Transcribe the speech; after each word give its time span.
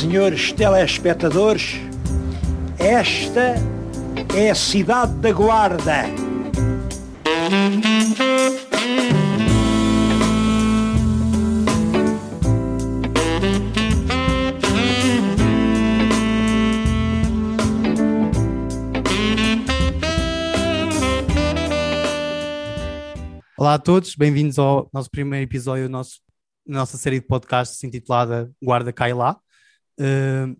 senhores 0.00 0.50
telespectadores, 0.52 1.74
esta 2.78 3.54
é 4.34 4.50
a 4.50 4.54
cidade 4.54 5.12
da 5.16 5.30
Guarda. 5.30 6.04
Olá 23.58 23.74
a 23.74 23.78
todos, 23.78 24.14
bem-vindos 24.14 24.58
ao 24.58 24.88
nosso 24.94 25.10
primeiro 25.10 25.44
episódio 25.44 25.90
da 25.90 26.02
nossa 26.66 26.96
série 26.96 27.20
de 27.20 27.26
podcasts 27.26 27.84
intitulada 27.84 28.50
Guarda 28.62 28.94
Cai 28.94 29.12
Lá. 29.12 29.38
Uh, 30.00 30.58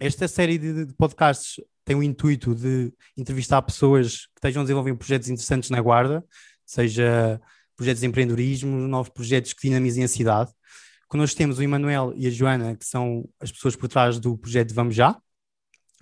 esta 0.00 0.26
série 0.26 0.58
de, 0.58 0.86
de, 0.86 0.92
podcasts 0.94 1.62
tem 1.84 1.94
o 1.94 2.02
intuito 2.02 2.56
de 2.56 2.92
entrevistar 3.16 3.62
pessoas 3.62 4.26
que 4.26 4.38
estejam 4.38 4.62
a 4.62 4.64
desenvolver 4.64 4.96
projetos 4.96 5.28
interessantes 5.28 5.70
na 5.70 5.80
Guarda, 5.80 6.24
seja 6.66 7.40
projetos 7.76 8.00
de 8.00 8.06
empreendedorismo, 8.08 8.76
novos 8.88 9.10
projetos 9.10 9.52
que 9.52 9.68
dinamizem 9.68 10.02
a 10.02 10.08
cidade. 10.08 10.50
Connosco 11.06 11.36
temos 11.36 11.58
o 11.58 11.62
Emanuel 11.62 12.12
e 12.16 12.26
a 12.26 12.30
Joana, 12.30 12.74
que 12.74 12.84
são 12.84 13.28
as 13.38 13.52
pessoas 13.52 13.76
por 13.76 13.88
trás 13.88 14.18
do 14.18 14.36
projeto 14.36 14.74
Vamos 14.74 14.96
Já, 14.96 15.16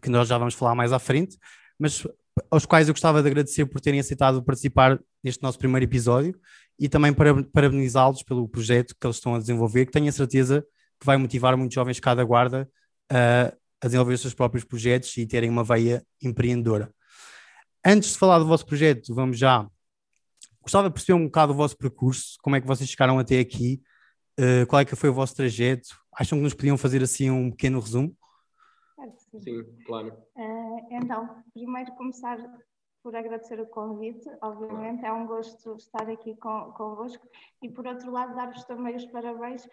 que 0.00 0.08
nós 0.08 0.26
já 0.26 0.38
vamos 0.38 0.54
falar 0.54 0.74
mais 0.74 0.92
à 0.92 0.98
frente, 0.98 1.36
mas 1.78 2.06
aos 2.50 2.64
quais 2.64 2.88
eu 2.88 2.94
gostava 2.94 3.20
de 3.20 3.28
agradecer 3.28 3.66
por 3.66 3.80
terem 3.80 4.00
aceitado 4.00 4.42
participar 4.42 4.98
neste 5.22 5.42
nosso 5.42 5.58
primeiro 5.58 5.84
episódio 5.84 6.34
e 6.78 6.88
também 6.88 7.12
para 7.12 7.44
parabenizá-los 7.44 8.22
pelo 8.22 8.48
projeto 8.48 8.96
que 8.98 9.06
eles 9.06 9.16
estão 9.16 9.34
a 9.34 9.38
desenvolver, 9.38 9.84
que 9.84 9.92
tenho 9.92 10.08
a 10.08 10.12
certeza 10.12 10.64
que 11.02 11.06
vai 11.06 11.16
motivar 11.16 11.56
muitos 11.56 11.74
jovens 11.74 11.96
de 11.96 12.00
cada 12.00 12.22
guarda 12.22 12.70
a, 13.10 13.52
a 13.82 13.86
desenvolver 13.86 14.14
os 14.14 14.20
seus 14.20 14.34
próprios 14.34 14.62
projetos 14.62 15.16
e 15.16 15.26
terem 15.26 15.50
uma 15.50 15.64
veia 15.64 16.06
empreendedora. 16.22 16.94
Antes 17.84 18.12
de 18.12 18.18
falar 18.18 18.38
do 18.38 18.46
vosso 18.46 18.64
projeto, 18.64 19.12
vamos 19.12 19.36
já. 19.36 19.68
Gostava 20.60 20.88
de 20.88 20.94
perceber 20.94 21.14
um 21.14 21.24
bocado 21.24 21.52
o 21.52 21.56
vosso 21.56 21.76
percurso, 21.76 22.36
como 22.40 22.54
é 22.54 22.60
que 22.60 22.66
vocês 22.68 22.88
chegaram 22.88 23.18
até 23.18 23.40
aqui, 23.40 23.82
uh, 24.38 24.64
qual 24.68 24.78
é 24.78 24.84
que 24.84 24.94
foi 24.94 25.10
o 25.10 25.14
vosso 25.14 25.34
trajeto. 25.34 25.88
Acham 26.16 26.38
que 26.38 26.44
nos 26.44 26.54
podiam 26.54 26.78
fazer 26.78 27.02
assim 27.02 27.30
um 27.30 27.50
pequeno 27.50 27.80
resumo? 27.80 28.16
Sim, 29.42 29.64
claro. 29.84 30.16
Uh, 30.36 30.86
então, 30.92 31.42
primeiro 31.52 31.90
começar 31.96 32.38
por 33.02 33.16
agradecer 33.16 33.60
o 33.60 33.66
convite, 33.66 34.30
obviamente, 34.40 35.04
é 35.04 35.12
um 35.12 35.26
gosto 35.26 35.74
estar 35.74 36.08
aqui 36.08 36.36
com, 36.36 36.72
convosco 36.72 37.26
e, 37.60 37.68
por 37.68 37.84
outro 37.84 38.12
lado, 38.12 38.34
dar-vos 38.36 38.64
também 38.64 38.94
os 38.94 39.04
parabéns, 39.06 39.68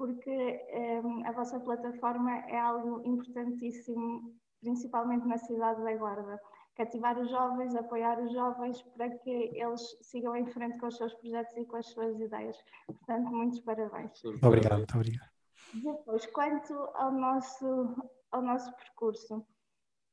porque 0.00 0.30
um, 1.04 1.20
eh, 1.20 1.28
a 1.28 1.32
vossa 1.32 1.60
plataforma 1.60 2.34
é 2.48 2.58
algo 2.58 3.02
importantíssimo, 3.04 4.34
principalmente 4.58 5.26
na 5.26 5.36
cidade 5.36 5.84
da 5.84 5.94
Guarda. 5.94 6.40
Cativar 6.74 7.18
os 7.18 7.28
jovens, 7.28 7.76
apoiar 7.76 8.18
os 8.18 8.32
jovens 8.32 8.80
para 8.96 9.10
que 9.18 9.30
eles 9.54 9.82
sigam 10.00 10.34
em 10.34 10.46
frente 10.46 10.78
com 10.78 10.86
os 10.86 10.96
seus 10.96 11.12
projetos 11.16 11.54
e 11.54 11.66
com 11.66 11.76
as 11.76 11.86
suas 11.88 12.18
ideias. 12.18 12.56
Portanto, 12.86 13.30
muitos 13.30 13.60
parabéns. 13.60 14.24
Obrigado, 14.42 14.78
muito 14.78 14.94
obrigado. 14.96 15.28
Depois, 15.74 16.24
quanto 16.32 16.72
ao 16.94 17.12
nosso, 17.12 17.94
ao 18.32 18.40
nosso 18.40 18.74
percurso, 18.76 19.44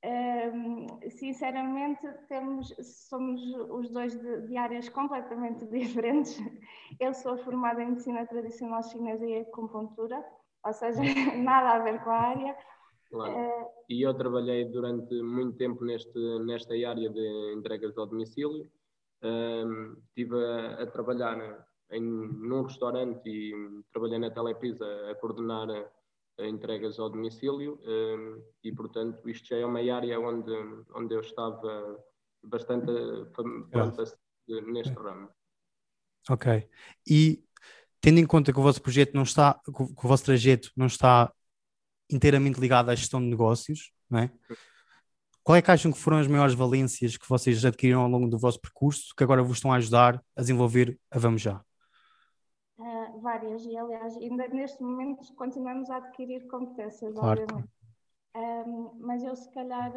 um, 0.07 0.87
sinceramente, 1.09 2.07
temos, 2.29 2.73
somos 3.09 3.41
os 3.69 3.89
dois 3.89 4.15
de, 4.17 4.47
de, 4.47 4.55
áreas 4.55 4.87
completamente 4.89 5.65
diferentes. 5.67 6.39
Eu 6.99 7.13
sou 7.13 7.37
formada 7.39 7.81
em 7.83 7.89
medicina 7.89 8.25
tradicional 8.25 8.81
chinesa 8.83 9.25
e 9.25 9.41
acupuntura, 9.41 10.23
ou 10.63 10.73
seja, 10.73 11.01
nada 11.43 11.71
a 11.71 11.79
ver 11.79 12.01
com 12.03 12.09
a 12.09 12.19
área. 12.19 12.57
Claro. 13.09 13.33
Uh, 13.33 13.67
e 13.89 14.01
eu 14.01 14.13
trabalhei 14.13 14.65
durante 14.65 15.13
muito 15.21 15.57
tempo 15.57 15.83
neste, 15.83 16.19
nesta 16.45 16.73
área 16.73 17.09
de 17.09 17.53
entregas 17.53 17.97
ao 17.97 18.05
domicílio. 18.05 18.69
Um, 19.23 19.97
estive 20.09 20.35
a, 20.35 20.83
a 20.83 20.87
trabalhar 20.87 21.65
em, 21.91 22.01
num 22.01 22.63
restaurante 22.63 23.27
e 23.27 23.83
trabalhei 23.91 24.19
na 24.19 24.29
Telepisa 24.29 24.85
a 25.09 25.15
coordenar 25.15 25.67
entregas 26.39 26.99
ao 26.99 27.09
domicílio 27.09 27.79
hum, 27.83 28.43
e, 28.63 28.71
portanto, 28.71 29.27
isto 29.29 29.47
já 29.47 29.57
é 29.57 29.65
uma 29.65 29.79
área 29.79 30.19
onde, 30.19 30.51
onde 30.93 31.15
eu 31.15 31.21
estava 31.21 32.03
bastante 32.43 32.91
pronto 33.33 34.03
neste 34.47 34.93
ramo. 34.93 35.29
Ok. 36.29 36.69
E 37.09 37.43
tendo 37.99 38.19
em 38.19 38.25
conta 38.25 38.53
que 38.53 38.59
o 38.59 38.63
vosso 38.63 38.81
projeto 38.81 39.13
não 39.13 39.23
está, 39.23 39.59
que 39.65 39.81
o 39.81 40.07
vosso 40.07 40.25
trajeto 40.25 40.71
não 40.75 40.85
está 40.85 41.31
inteiramente 42.09 42.59
ligado 42.59 42.89
à 42.89 42.95
gestão 42.95 43.19
de 43.19 43.27
negócios, 43.27 43.91
não 44.09 44.19
é? 44.19 44.31
Qual 45.43 45.55
é 45.55 45.61
que 45.61 45.71
acham 45.71 45.91
que 45.91 45.99
foram 45.99 46.17
as 46.17 46.27
maiores 46.27 46.53
valências 46.53 47.15
que 47.15 47.27
vocês 47.27 47.63
adquiriram 47.63 48.01
ao 48.01 48.09
longo 48.09 48.27
do 48.27 48.37
vosso 48.37 48.59
percurso 48.59 49.13
que 49.15 49.23
agora 49.23 49.41
vos 49.41 49.57
estão 49.57 49.71
a 49.71 49.77
ajudar 49.77 50.21
a 50.35 50.41
desenvolver 50.41 50.99
a 51.09 51.17
Vamos 51.17 51.41
Já? 51.41 51.63
Várias, 53.17 53.65
e 53.65 53.77
aliás, 53.77 54.15
ainda 54.17 54.47
neste 54.47 54.81
momento 54.81 55.33
continuamos 55.35 55.89
a 55.89 55.97
adquirir 55.97 56.47
competências, 56.47 57.13
claro. 57.15 57.41
obviamente. 57.41 57.69
Um, 58.35 58.91
mas 58.99 59.23
eu, 59.23 59.35
se 59.35 59.49
calhar, 59.51 59.91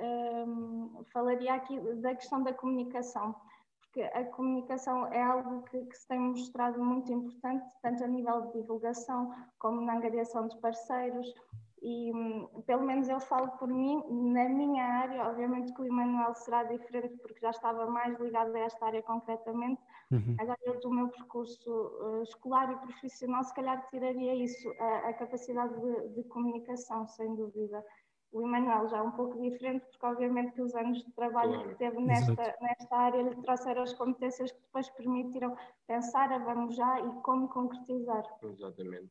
um, 0.00 1.04
falaria 1.12 1.54
aqui 1.54 1.78
da 1.96 2.14
questão 2.14 2.42
da 2.42 2.52
comunicação, 2.52 3.34
porque 3.80 4.02
a 4.02 4.24
comunicação 4.24 5.06
é 5.12 5.22
algo 5.22 5.62
que, 5.62 5.84
que, 5.84 5.96
se 5.96 6.06
tem 6.08 6.18
mostrado 6.18 6.82
muito 6.82 7.12
importante, 7.12 7.64
tanto 7.82 8.04
a 8.04 8.06
nível 8.06 8.42
de 8.42 8.60
divulgação 8.60 9.32
como 9.58 9.80
na 9.80 9.96
angariação 9.96 10.46
de 10.48 10.56
parceiros, 10.60 11.32
e 11.80 12.12
hum, 12.12 12.62
pelo 12.66 12.82
menos 12.82 13.08
eu 13.08 13.20
falo 13.20 13.48
por 13.52 13.68
mim, 13.68 14.02
na 14.32 14.48
minha 14.48 14.84
área, 14.84 15.28
obviamente 15.28 15.72
que 15.72 15.82
o 15.82 15.86
Emanuel 15.86 16.34
será 16.34 16.64
diferente 16.64 17.16
porque 17.18 17.40
já 17.40 17.50
estava 17.50 17.86
mais 17.86 18.18
ligado 18.18 18.54
a 18.54 18.60
esta 18.60 18.86
área 18.86 19.02
concretamente. 19.02 19.80
Uhum. 20.10 20.36
Agora 20.38 20.58
eu 20.64 20.80
do 20.80 20.90
meu 20.90 21.08
percurso 21.08 21.70
uh, 21.70 22.22
escolar 22.22 22.72
e 22.72 22.76
profissional, 22.76 23.44
se 23.44 23.54
calhar 23.54 23.86
tiraria 23.90 24.34
isso, 24.34 24.70
a, 24.78 25.08
a 25.10 25.14
capacidade 25.14 25.74
de, 25.74 26.14
de, 26.14 26.28
comunicação, 26.28 27.06
sem 27.06 27.34
dúvida. 27.34 27.84
O 28.32 28.42
Emanuel 28.42 28.88
já 28.88 28.98
é 28.98 29.02
um 29.02 29.12
pouco 29.12 29.40
diferente, 29.40 29.84
porque 29.90 30.06
obviamente 30.06 30.52
que 30.52 30.62
os 30.62 30.74
anos 30.74 30.98
de 31.04 31.12
trabalho 31.12 31.54
claro. 31.54 31.68
que 31.68 31.74
teve 31.76 32.00
nesta, 32.00 32.56
nesta 32.60 32.96
área 32.96 33.22
lhe 33.22 33.36
trouxeram 33.42 33.82
as 33.82 33.92
competências 33.94 34.50
que 34.52 34.60
depois 34.60 34.88
permitiram 34.90 35.56
pensar 35.86 36.32
a 36.32 36.38
vamos 36.38 36.74
já 36.74 37.00
e 37.00 37.10
como 37.22 37.48
concretizar. 37.48 38.22
Exatamente. 38.42 39.08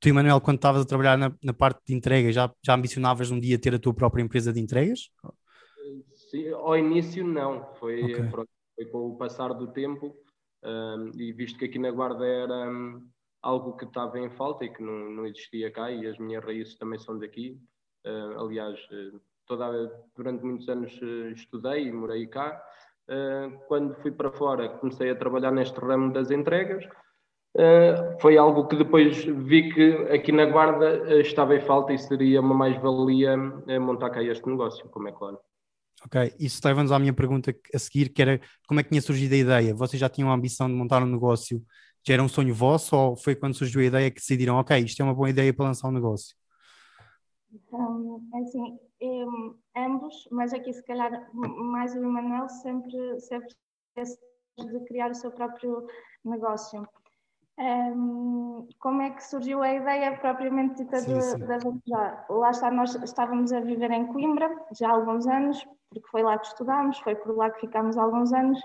Tu, 0.00 0.08
Emanuel, 0.08 0.40
quando 0.40 0.56
estavas 0.56 0.82
a 0.82 0.86
trabalhar 0.86 1.16
na, 1.16 1.32
na, 1.42 1.52
parte 1.52 1.80
de 1.86 1.94
entrega, 1.94 2.32
já, 2.32 2.52
já 2.64 2.74
ambicionavas 2.74 3.30
um 3.30 3.38
dia 3.38 3.58
ter 3.58 3.74
a 3.74 3.78
tua 3.78 3.92
própria 3.92 4.22
empresa 4.22 4.52
de 4.52 4.60
entregas? 4.60 5.10
Sim, 6.14 6.48
ao 6.52 6.76
início 6.76 7.24
não, 7.24 7.74
foi, 7.74 8.02
okay. 8.04 8.28
pronto, 8.30 8.50
foi 8.74 8.86
com 8.86 9.08
o 9.08 9.16
passar 9.16 9.52
do 9.52 9.72
tempo 9.72 10.16
um, 10.64 11.10
e 11.14 11.32
visto 11.32 11.58
que 11.58 11.66
aqui 11.66 11.78
na 11.78 11.90
Guarda 11.90 12.26
era 12.26 12.70
um, 12.70 13.06
algo 13.42 13.76
que 13.76 13.84
estava 13.84 14.18
em 14.18 14.30
falta 14.30 14.64
e 14.64 14.70
que 14.70 14.82
não, 14.82 15.10
não 15.10 15.26
existia 15.26 15.70
cá 15.70 15.90
e 15.90 16.06
as 16.06 16.18
minhas 16.18 16.44
raízes 16.44 16.76
também 16.76 16.98
são 16.98 17.18
daqui. 17.18 17.58
Uh, 18.06 18.40
aliás, 18.40 18.78
toda, 19.46 19.92
durante 20.16 20.44
muitos 20.44 20.68
anos 20.68 20.92
uh, 21.02 21.30
estudei 21.30 21.86
e 21.86 21.92
morei 21.92 22.26
cá. 22.26 22.62
Uh, 23.08 23.58
quando 23.66 23.94
fui 23.96 24.12
para 24.12 24.30
fora 24.30 24.68
comecei 24.68 25.10
a 25.10 25.16
trabalhar 25.16 25.50
neste 25.50 25.78
ramo 25.80 26.12
das 26.12 26.30
entregas 26.30 26.86
Uh, 27.56 28.16
foi 28.20 28.38
algo 28.38 28.68
que 28.68 28.76
depois 28.76 29.24
vi 29.24 29.72
que 29.74 29.92
aqui 30.12 30.30
na 30.30 30.46
Guarda 30.46 31.02
uh, 31.02 31.20
estava 31.20 31.56
em 31.56 31.60
falta 31.60 31.92
e 31.92 31.98
seria 31.98 32.40
uma 32.40 32.54
mais-valia 32.54 33.36
montar 33.36 34.10
cá 34.10 34.22
este 34.22 34.48
negócio, 34.48 34.88
como 34.90 35.08
é 35.08 35.12
claro. 35.12 35.40
Ok, 36.04 36.34
isso 36.38 36.60
leva-nos 36.64 36.92
à 36.92 36.98
minha 36.98 37.12
pergunta 37.12 37.54
a 37.74 37.78
seguir, 37.78 38.08
que 38.08 38.22
era 38.22 38.40
como 38.66 38.80
é 38.80 38.82
que 38.82 38.88
tinha 38.88 39.02
surgido 39.02 39.34
a 39.34 39.38
ideia? 39.38 39.74
Vocês 39.74 40.00
já 40.00 40.08
tinham 40.08 40.30
a 40.30 40.34
ambição 40.34 40.66
de 40.66 40.74
montar 40.74 41.02
um 41.02 41.06
negócio? 41.06 41.62
Já 42.02 42.14
era 42.14 42.22
um 42.22 42.28
sonho 42.28 42.54
vosso 42.54 42.96
ou 42.96 43.16
foi 43.16 43.36
quando 43.36 43.54
surgiu 43.54 43.82
a 43.82 43.84
ideia 43.84 44.10
que 44.10 44.18
decidiram, 44.18 44.56
ok, 44.56 44.78
isto 44.78 45.00
é 45.00 45.04
uma 45.04 45.14
boa 45.14 45.28
ideia 45.28 45.52
para 45.52 45.66
lançar 45.66 45.88
um 45.88 45.92
negócio? 45.92 46.34
Um, 47.72 48.28
é 48.34 48.38
assim, 48.38 48.78
ambos, 49.76 50.28
mas 50.30 50.54
aqui 50.54 50.72
se 50.72 50.82
calhar 50.84 51.10
mais 51.34 51.94
o 51.94 51.98
Emanuel 51.98 52.48
sempre, 52.48 53.20
sempre 53.20 53.54
de 54.58 54.84
criar 54.86 55.10
o 55.10 55.14
seu 55.14 55.30
próprio 55.30 55.86
negócio. 56.24 56.86
Um, 57.60 58.66
como 58.78 59.02
é 59.02 59.10
que 59.10 59.22
surgiu 59.22 59.62
a 59.62 59.74
ideia 59.74 60.16
propriamente 60.16 60.76
dita 60.76 61.02
da 61.02 61.58
Vamos 61.58 61.82
Lá 62.30 62.50
está, 62.50 62.70
nós 62.70 62.94
estávamos 62.94 63.52
a 63.52 63.60
viver 63.60 63.90
em 63.90 64.06
Coimbra 64.06 64.50
já 64.72 64.88
há 64.88 64.92
alguns 64.92 65.26
anos, 65.26 65.62
porque 65.90 66.08
foi 66.08 66.22
lá 66.22 66.38
que 66.38 66.46
estudámos, 66.46 66.98
foi 67.00 67.14
por 67.16 67.36
lá 67.36 67.50
que 67.50 67.60
ficámos 67.60 67.98
há 67.98 68.02
alguns 68.02 68.32
anos, 68.32 68.58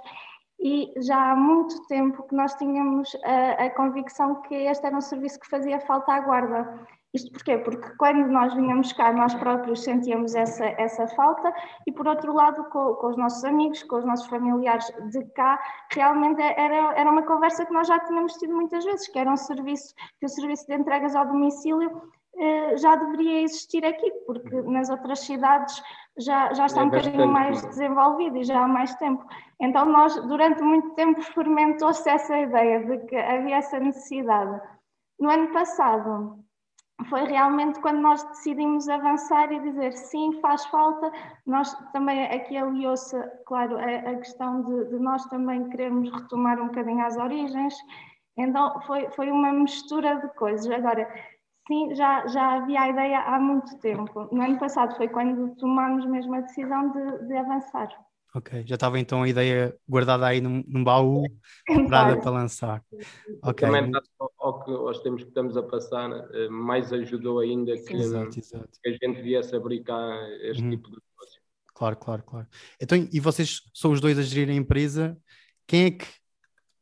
e 0.61 0.93
já 0.97 1.31
há 1.31 1.35
muito 1.35 1.85
tempo 1.87 2.23
que 2.23 2.33
nós 2.33 2.55
tínhamos 2.55 3.13
a, 3.25 3.65
a 3.65 3.69
convicção 3.71 4.41
que 4.43 4.55
este 4.55 4.85
era 4.85 4.95
um 4.95 5.01
serviço 5.01 5.41
que 5.41 5.49
fazia 5.49 5.81
falta 5.81 6.13
à 6.13 6.19
guarda. 6.21 6.87
Isto 7.15 7.31
porquê? 7.31 7.57
Porque 7.57 7.95
quando 7.97 8.27
nós 8.27 8.53
vinhamos 8.53 8.91
cá, 8.91 9.13
nós 9.13 9.33
próprios 9.35 9.85
sentíamos 9.85 10.35
essa, 10.35 10.65
essa 10.65 11.07
falta 11.07 11.53
e, 11.87 11.91
por 11.91 12.05
outro 12.05 12.33
lado, 12.33 12.65
com, 12.65 12.93
com, 12.95 13.07
os 13.07 13.15
nossos 13.15 13.41
amigos, 13.45 13.81
com 13.83 13.95
os 13.95 14.05
nossos 14.05 14.27
familiares 14.27 14.85
de 15.11 15.23
cá, 15.27 15.57
realmente 15.93 16.41
era, 16.41 16.93
era 16.93 17.09
uma 17.09 17.23
conversa 17.23 17.65
que 17.65 17.71
nós 17.71 17.87
já 17.87 17.97
tínhamos 18.01 18.33
tido 18.33 18.53
muitas 18.53 18.83
vezes, 18.83 19.07
que 19.07 19.17
era 19.17 19.31
um 19.31 19.37
serviço, 19.37 19.95
que 20.19 20.25
o 20.25 20.29
serviço 20.29 20.67
de 20.67 20.75
entregas 20.75 21.15
ao 21.15 21.25
domicílio 21.25 21.89
eh, 22.37 22.75
já 22.75 22.97
deveria 22.97 23.43
existir 23.43 23.85
aqui, 23.85 24.11
porque 24.27 24.61
nas 24.63 24.89
outras 24.89 25.19
cidades 25.19 25.81
já, 26.17 26.53
já 26.53 26.65
está 26.65 26.81
é 26.81 26.83
um 26.83 26.89
bocadinho 26.89 27.27
mais 27.29 27.65
desenvolvido 27.65 28.35
e 28.35 28.43
já 28.43 28.61
há 28.61 28.67
mais 28.67 28.93
tempo. 28.95 29.25
Então, 29.61 29.85
nós, 29.85 30.15
durante 30.27 30.61
muito 30.61 30.89
tempo, 30.95 31.21
experimentou-se 31.21 32.09
essa 32.09 32.37
ideia 32.37 32.83
de 32.83 32.97
que 33.05 33.15
havia 33.15 33.55
essa 33.55 33.79
necessidade. 33.79 34.61
No 35.17 35.29
ano 35.29 35.53
passado, 35.53 36.44
foi 37.09 37.25
realmente 37.25 37.79
quando 37.81 37.99
nós 37.99 38.23
decidimos 38.23 38.87
avançar 38.87 39.51
e 39.51 39.59
dizer 39.59 39.93
sim, 39.93 40.39
faz 40.41 40.65
falta. 40.67 41.11
Nós 41.45 41.73
também 41.91 42.25
aqui 42.25 42.57
aliou-se, 42.57 43.17
claro, 43.45 43.77
a, 43.77 44.11
a 44.11 44.15
questão 44.15 44.63
de, 44.63 44.85
de, 44.85 44.99
nós 44.99 45.25
também 45.25 45.69
queremos 45.69 46.11
retomar 46.11 46.59
um 46.59 46.67
bocadinho 46.67 47.05
as 47.05 47.17
origens. 47.17 47.75
Então, 48.37 48.81
foi, 48.81 49.09
foi 49.11 49.31
uma 49.31 49.51
mistura 49.51 50.15
de 50.19 50.27
coisas. 50.35 50.69
Agora, 50.71 51.07
Sim, 51.67 51.95
já, 51.95 52.27
já 52.27 52.57
havia 52.57 52.79
a 52.79 52.89
ideia 52.89 53.19
há 53.21 53.39
muito 53.39 53.79
tempo. 53.79 54.29
No 54.31 54.43
ano 54.43 54.59
passado 54.59 54.95
foi 54.95 55.07
quando 55.07 55.55
tomámos 55.55 56.05
mesmo 56.05 56.35
a 56.35 56.41
decisão 56.41 56.91
de, 56.91 57.27
de 57.27 57.35
avançar. 57.35 57.89
Ok, 58.35 58.65
já 58.67 58.75
estava 58.75 58.99
então 58.99 59.23
a 59.23 59.29
ideia 59.29 59.73
guardada 59.87 60.27
aí 60.27 60.41
num, 60.41 60.61
num 60.67 60.83
baú, 60.83 61.23
preparada 61.65 62.19
para 62.19 62.31
lançar. 62.31 62.83
Ok. 63.41 63.65
Também 63.65 63.89
ao 64.37 64.61
que 64.61 64.71
aos 64.71 64.99
tempos 64.99 65.23
que 65.23 65.29
estamos 65.29 65.55
a 65.55 65.63
passar, 65.63 66.11
eh, 66.33 66.49
mais 66.49 66.91
ajudou 66.91 67.39
ainda 67.39 67.73
que, 67.77 67.95
exato, 67.95 68.37
exato. 68.37 68.69
que 68.83 68.89
a 68.89 68.91
gente 68.91 69.21
viesse 69.21 69.55
abrir 69.55 69.83
cá 69.83 69.97
este 70.41 70.63
uhum. 70.63 70.69
tipo 70.69 70.89
de 70.89 70.97
negócio. 70.97 71.41
Claro, 71.73 71.95
claro, 71.95 72.23
claro. 72.23 72.47
Então, 72.81 72.97
e 73.09 73.19
vocês 73.21 73.61
são 73.73 73.93
os 73.93 74.01
dois 74.01 74.19
a 74.19 74.21
gerir 74.21 74.49
a 74.49 74.57
empresa, 74.57 75.17
quem 75.65 75.85
é 75.85 75.91
que 75.91 76.05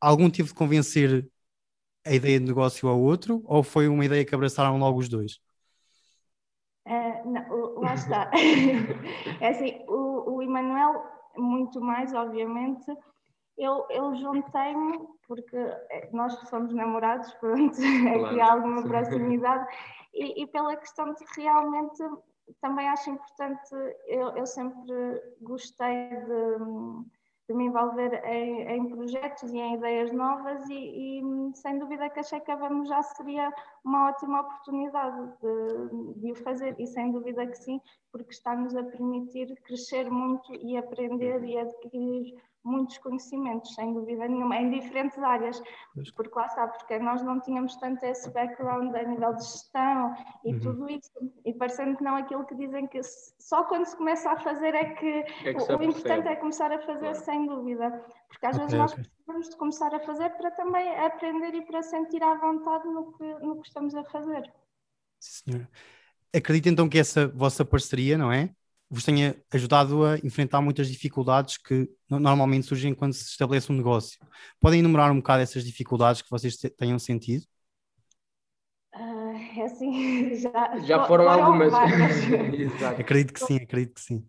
algum 0.00 0.28
tive 0.28 0.48
de 0.48 0.54
convencer 0.54 1.28
a 2.04 2.12
ideia 2.12 2.40
de 2.40 2.46
negócio 2.46 2.88
ao 2.88 3.00
outro 3.00 3.42
ou 3.44 3.62
foi 3.62 3.86
uma 3.86 4.04
ideia 4.04 4.24
que 4.24 4.34
abraçaram 4.34 4.76
logo 4.76 4.98
os 4.98 5.08
dois? 5.08 5.38
Uh, 6.84 7.30
não, 7.30 7.80
lá 7.80 7.94
está. 7.94 8.30
é 9.40 9.48
assim, 9.48 9.84
o, 9.88 10.34
o 10.34 10.42
Emanuel, 10.42 11.13
muito 11.36 11.80
mais, 11.80 12.12
obviamente, 12.12 12.86
eu, 13.56 13.86
eu 13.90 14.14
juntei-me, 14.16 15.06
porque 15.26 15.56
eh, 15.56 16.08
nós 16.12 16.32
somos 16.48 16.72
namorados, 16.72 17.32
pronto, 17.34 17.76
claro. 17.78 18.26
aqui 18.26 18.40
há 18.40 18.52
alguma 18.52 18.82
proximidade, 18.82 19.66
e, 20.12 20.42
e, 20.42 20.46
pela 20.46 20.76
questão 20.76 21.12
de 21.12 21.24
realmente 21.36 22.02
também 22.60 22.88
acho 22.88 23.10
importante, 23.10 23.74
eu, 24.06 24.36
eu 24.36 24.46
sempre 24.46 25.22
gostei 25.40 26.08
de 26.08 26.58
de 27.48 27.54
me 27.54 27.66
envolver 27.66 28.24
em, 28.24 28.62
em, 28.68 28.88
projetos 28.88 29.52
e 29.52 29.58
em 29.58 29.74
ideias 29.74 30.10
novas 30.12 30.66
e, 30.68 31.20
e, 31.20 31.22
sem 31.54 31.78
dúvida 31.78 32.08
que 32.08 32.20
a 32.20 32.56
Vamos 32.56 32.88
já 32.88 33.02
seria 33.02 33.52
uma 33.84 34.08
ótima 34.08 34.40
oportunidade 34.40 35.32
de, 35.40 36.20
de, 36.20 36.32
o 36.32 36.34
fazer 36.36 36.74
e 36.78 36.86
sem 36.86 37.12
dúvida 37.12 37.46
que 37.46 37.56
sim, 37.56 37.80
porque 38.10 38.32
está-nos 38.32 38.74
a 38.74 38.82
permitir 38.82 39.54
crescer 39.62 40.10
muito 40.10 40.54
e 40.54 40.76
aprender 40.76 41.44
e 41.44 41.58
adquirir 41.58 42.34
muitos 42.64 42.96
conhecimentos, 42.98 43.74
sem 43.74 43.92
dúvida 43.92 44.26
nenhuma, 44.26 44.56
em 44.56 44.70
diferentes 44.70 45.18
áreas, 45.18 45.62
porque 46.16 46.34
lá 46.34 46.46
está, 46.46 46.66
porque 46.66 46.98
nós 46.98 47.22
não 47.22 47.40
tínhamos 47.40 47.76
tanto 47.76 48.02
esse 48.04 48.30
background 48.30 48.94
a 48.94 49.02
nível 49.02 49.34
de 49.34 49.42
gestão 49.42 50.14
e 50.44 50.54
uhum. 50.54 50.60
tudo 50.60 50.90
isso, 50.90 51.10
e 51.44 51.52
parecendo 51.52 51.96
que 51.96 52.02
não 52.02 52.16
aquilo 52.16 52.46
que 52.46 52.54
dizem 52.54 52.86
que 52.86 53.00
só 53.38 53.64
quando 53.64 53.84
se 53.84 53.96
começa 53.96 54.30
a 54.30 54.36
fazer 54.38 54.74
é 54.74 54.94
que, 54.94 55.24
é 55.44 55.54
que 55.54 55.72
o, 55.72 55.78
o 55.78 55.82
importante 55.82 56.28
é 56.28 56.36
começar 56.36 56.72
a 56.72 56.78
fazer 56.80 57.10
claro. 57.10 57.24
sem 57.24 57.46
dúvida, 57.46 57.90
porque 58.28 58.46
às 58.46 58.56
okay, 58.56 58.66
vezes 58.66 58.78
nós 58.78 58.92
okay. 58.92 59.04
precisamos 59.04 59.50
de 59.50 59.56
começar 59.56 59.94
a 59.94 60.00
fazer 60.00 60.30
para 60.30 60.50
também 60.52 60.96
aprender 60.96 61.54
e 61.54 61.62
para 61.66 61.82
sentir 61.82 62.22
à 62.22 62.34
vontade 62.34 62.88
no 62.88 63.12
que, 63.12 63.24
no 63.44 63.60
que 63.60 63.68
estamos 63.68 63.94
a 63.94 64.04
fazer. 64.04 64.50
Sim, 65.20 65.52
senhora. 65.52 65.70
Acredito 66.34 66.68
então 66.68 66.88
que 66.88 66.98
essa 66.98 67.28
vossa 67.28 67.64
parceria, 67.64 68.18
não 68.18 68.32
é? 68.32 68.50
Vos 68.90 69.04
tenha 69.04 69.34
ajudado 69.52 70.04
a 70.04 70.18
enfrentar 70.18 70.60
muitas 70.60 70.88
dificuldades 70.88 71.56
que 71.56 71.88
normalmente 72.08 72.66
surgem 72.66 72.94
quando 72.94 73.12
se 73.12 73.24
estabelece 73.24 73.72
um 73.72 73.76
negócio. 73.76 74.18
Podem 74.60 74.80
enumerar 74.80 75.10
um 75.10 75.16
bocado 75.16 75.42
essas 75.42 75.64
dificuldades 75.64 76.22
que 76.22 76.30
vocês 76.30 76.56
tenham 76.76 76.98
sentido? 76.98 77.44
Uh, 78.94 79.58
é 79.58 79.62
assim, 79.62 80.34
já, 80.38 80.78
já 80.80 81.06
foram, 81.06 81.24
foram 81.24 81.30
algumas. 81.30 81.72
acredito 82.98 83.32
que 83.32 83.40
sim, 83.40 83.56
acredito 83.56 83.94
que 83.94 84.00
sim. 84.00 84.26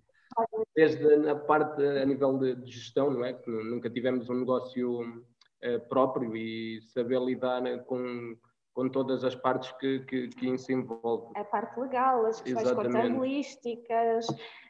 Desde 0.76 1.30
a 1.30 1.36
parte 1.36 1.82
a 1.82 2.06
nível 2.06 2.38
de, 2.38 2.72
gestão, 2.72 3.12
não 3.12 3.24
é? 3.24 3.34
Que 3.34 3.50
nunca 3.50 3.90
tivemos 3.90 4.30
um 4.30 4.40
negócio 4.40 5.02
uh, 5.02 5.80
próprio 5.88 6.36
e 6.36 6.82
saber 6.82 7.22
lidar 7.22 7.62
com 7.86 8.36
com 8.76 8.90
todas 8.90 9.24
as 9.24 9.34
partes 9.34 9.72
que, 9.80 10.00
que, 10.02 10.28
que 10.28 10.50
isso 10.50 10.72
envolve. 10.72 11.32
A 11.36 11.44
parte 11.46 11.80
legal, 11.80 12.26
as 12.26 12.42
questões 12.42 12.72
contabilísticas, 12.74 14.28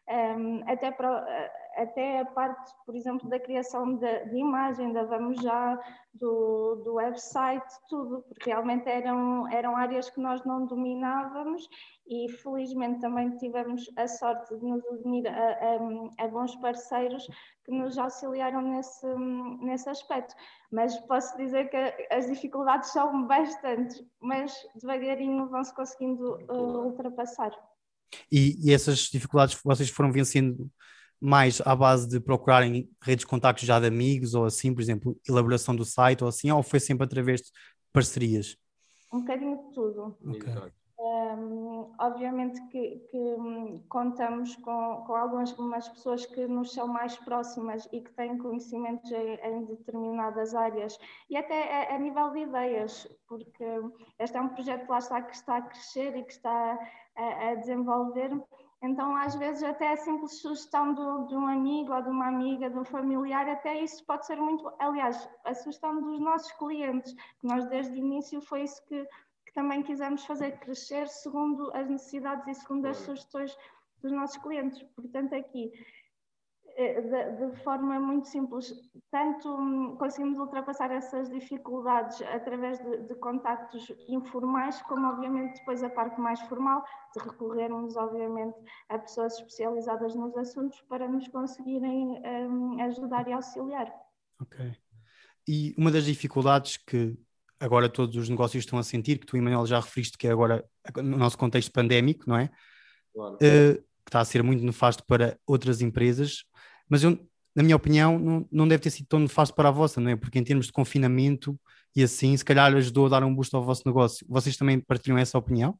um, 0.08 0.64
até, 0.68 0.92
para, 0.92 1.52
até 1.76 2.20
a 2.22 2.26
parte, 2.26 2.72
por 2.86 2.96
exemplo, 2.96 3.30
da 3.30 3.40
criação 3.40 3.96
de, 3.96 4.26
de, 4.26 4.38
imagem, 4.38 4.94
da 4.94 5.04
Vamos 5.04 5.42
Já, 5.42 5.80
do, 6.14 6.82
do 6.84 6.94
website, 6.96 7.66
tudo, 7.90 8.24
porque 8.30 8.50
realmente 8.50 8.88
eram, 8.88 9.48
eram 9.52 9.76
áreas 9.76 10.10
que 10.10 10.20
nós 10.20 10.44
não 10.46 10.66
dominávamos 10.66 11.68
e 12.08 12.32
felizmente 12.32 13.02
também 13.02 13.36
tivemos 13.38 13.90
a 13.98 14.08
sorte 14.08 14.56
de 14.58 14.66
nos 14.66 14.84
unir 15.04 15.28
a, 15.28 15.32
a, 16.22 16.26
a 16.26 16.28
bons 16.28 16.56
parceiros 16.58 17.28
que 17.66 17.72
nos 17.72 17.98
auxiliaram 17.98 18.62
nesse, 18.62 19.08
nesse 19.62 19.90
aspecto. 19.90 20.34
Mas 20.72 20.98
posso 21.02 21.36
dizer 21.38 21.70
que 21.70 22.14
as 22.14 22.28
dificuldades 22.28 22.92
são 22.92 23.26
bastantes, 23.28 24.04
mas 24.22 24.56
devagarinho 24.76 25.48
vão-se 25.50 25.74
conseguindo 25.76 26.38
uh, 26.50 26.86
ultrapassar. 26.86 27.52
E, 28.32 28.56
e, 28.64 28.74
essas 28.74 29.00
dificuldades 29.00 29.60
vocês 29.64 29.90
foram 29.90 30.12
vencendo 30.12 30.70
mais 31.26 31.62
à 31.66 31.76
base 31.76 32.08
de 32.08 32.20
procurarem 32.20 32.90
redes 33.02 33.24
de 33.24 33.28
contactos 33.28 33.66
já 33.66 33.80
de 33.80 33.88
amigos 33.88 34.36
ou 34.36 34.46
assim, 34.46 34.74
por 34.74 34.82
exemplo, 34.82 35.18
elaboração 35.28 35.76
do 35.76 35.84
site 35.84 36.24
ou 36.24 36.30
assim, 36.30 36.52
ou 36.52 36.62
foi 36.62 36.80
sempre 36.80 37.06
através 37.06 37.42
de 37.42 37.52
parcerias? 37.92 38.58
Um 39.12 39.22
bocadinho 39.22 39.58
de 39.58 39.74
tudo. 39.74 40.18
Okay. 40.24 40.54
Um, 40.98 41.94
obviamente 42.00 42.62
que, 42.68 43.00
que 43.12 43.18
um, 43.18 43.84
contamos 43.90 44.56
com, 44.58 45.04
com, 45.06 45.14
algumas 45.14 45.52
pessoas 45.90 46.26
que 46.26 46.48
nos 46.48 46.74
são 46.74 46.88
mais 46.88 47.16
próximas 47.18 47.88
e 47.92 48.02
que 48.02 48.12
têm 48.14 48.38
conhecimentos 48.38 49.12
em, 49.12 49.36
em 49.36 49.66
determinadas 49.66 50.56
áreas 50.56 50.98
e 51.30 51.36
até 51.36 51.92
a, 51.92 51.96
a, 51.96 52.00
nível 52.00 52.32
de 52.32 52.40
ideias, 52.40 53.08
porque 53.28 53.66
este 54.20 54.38
é 54.38 54.42
um 54.42 54.50
projeto 54.50 54.90
lá 54.90 55.00
está 55.00 55.22
que 55.22 55.36
está 55.36 55.58
a 55.58 55.62
crescer 55.64 56.16
e 56.16 56.24
que 56.24 56.32
está 56.32 56.80
a, 57.18 57.50
a 57.50 57.56
desenvolver. 57.56 58.32
Então, 58.84 59.16
às 59.16 59.36
vezes, 59.36 59.64
até 59.64 59.94
a 59.94 59.98
simples 59.98 60.40
sugestão 60.42 60.94
do, 60.94 61.26
de 61.28 61.36
um 61.36 61.48
amigo 61.48 61.94
ou 61.94 62.02
de 62.02 62.10
uma 62.10 62.28
amiga, 62.28 62.70
de 62.70 62.78
um 62.78 62.86
familiar, 62.86 63.48
até 63.50 63.82
isso 63.82 64.06
pode 64.06 64.26
ser 64.26 64.36
muito. 64.36 64.72
Aliás, 64.80 65.28
a 65.44 65.54
sugestão 65.54 66.00
dos 66.02 66.20
nossos 66.20 66.52
clientes, 66.54 67.14
que 67.14 67.48
nós 67.48 67.66
desde 67.68 67.94
o 67.94 67.98
início 67.98 68.42
foi 68.42 68.64
isso 68.64 68.86
que 68.86 69.08
também 69.54 69.82
quisemos 69.82 70.26
fazer 70.26 70.60
crescer 70.60 71.08
segundo 71.08 71.72
as 71.74 71.90
necessidades 71.90 72.46
e 72.48 72.54
segundo 72.54 72.86
as 72.86 72.98
sugestões 72.98 73.58
dos 74.02 74.12
nossos 74.12 74.38
clientes. 74.38 74.84
Portanto, 74.96 75.34
aqui, 75.34 75.72
de, 76.76 77.52
de 77.52 77.64
forma 77.64 78.00
muito 78.00 78.28
simples, 78.28 78.74
tanto 79.10 79.50
hum, 79.50 79.96
conseguimos 79.98 80.38
ultrapassar 80.38 80.92
essas 80.92 81.30
dificuldades 81.30 82.22
através 82.22 82.80
de, 82.80 83.08
de 83.08 83.16
contactos 83.16 83.92
informais, 84.10 84.82
como 84.84 85.08
obviamente 85.08 85.60
depois 85.60 85.82
a 85.84 85.90
parte 85.90 86.20
mais 86.20 86.40
formal, 86.42 86.84
de 87.16 87.24
recorrermos 87.24 87.96
obviamente 87.96 88.58
a 88.90 89.00
pessoas 89.00 89.36
especializadas 89.36 90.16
nos 90.16 90.36
assuntos 90.36 90.82
para 90.82 91.08
nos 91.08 91.28
conseguirem 91.30 92.22
um, 92.22 92.82
ajudar 92.84 93.26
e 93.30 93.34
auxiliar. 93.34 93.94
Ok. 94.42 94.76
E 95.48 95.74
uma 95.78 95.92
das 95.92 96.04
dificuldades 96.04 96.76
que 96.76 97.18
agora 97.58 97.88
todos 97.88 98.18
os 98.18 98.28
negócios 98.28 98.64
estão 98.64 98.78
a 98.78 98.84
sentir, 98.84 99.20
que 99.20 99.26
tu, 99.26 99.38
Emanuel, 99.38 99.66
já 99.66 99.80
referiste 99.80 100.18
que 100.18 100.28
é 100.28 100.32
agora 100.32 100.66
no 100.98 101.18
nosso 101.18 101.38
contexto 101.38 101.72
pandémico, 101.72 102.26
não 102.28 102.38
é? 102.38 102.50
Claro. 103.14 103.36
Uh, 103.36 103.82
que 104.06 104.10
está 104.10 104.20
a 104.20 104.26
ser 104.26 104.44
muito 104.44 104.64
nefasto 104.64 105.04
para 105.08 105.40
outras 105.48 105.82
empresas, 105.82 106.44
mas 106.90 107.04
eu, 107.04 107.18
na 107.56 107.64
minha 107.64 107.76
opinião, 107.76 108.20
não, 108.20 108.48
não 108.52 108.68
deve 108.68 108.84
ter 108.84 108.90
sido 108.90 109.08
tão 109.08 109.20
nefasto 109.20 109.56
para 109.56 109.70
a 109.70 109.72
vossa, 109.72 110.02
não 110.02 110.12
é? 110.12 110.16
Porque 110.16 110.40
em 110.40 110.44
termos 110.44 110.68
de 110.68 110.74
confinamento 110.74 111.58
e 111.96 112.04
assim, 112.04 112.36
se 112.36 112.44
calhar 112.44 112.74
ajudou 112.76 113.06
a 113.06 113.10
dar 113.10 113.24
um 113.24 113.34
boost 113.34 113.56
ao 113.56 113.64
vosso 113.64 113.84
negócio. 113.86 114.26
Vocês 114.30 114.58
também 114.58 114.80
partilham 114.80 115.18
essa 115.18 115.38
opinião? 115.38 115.80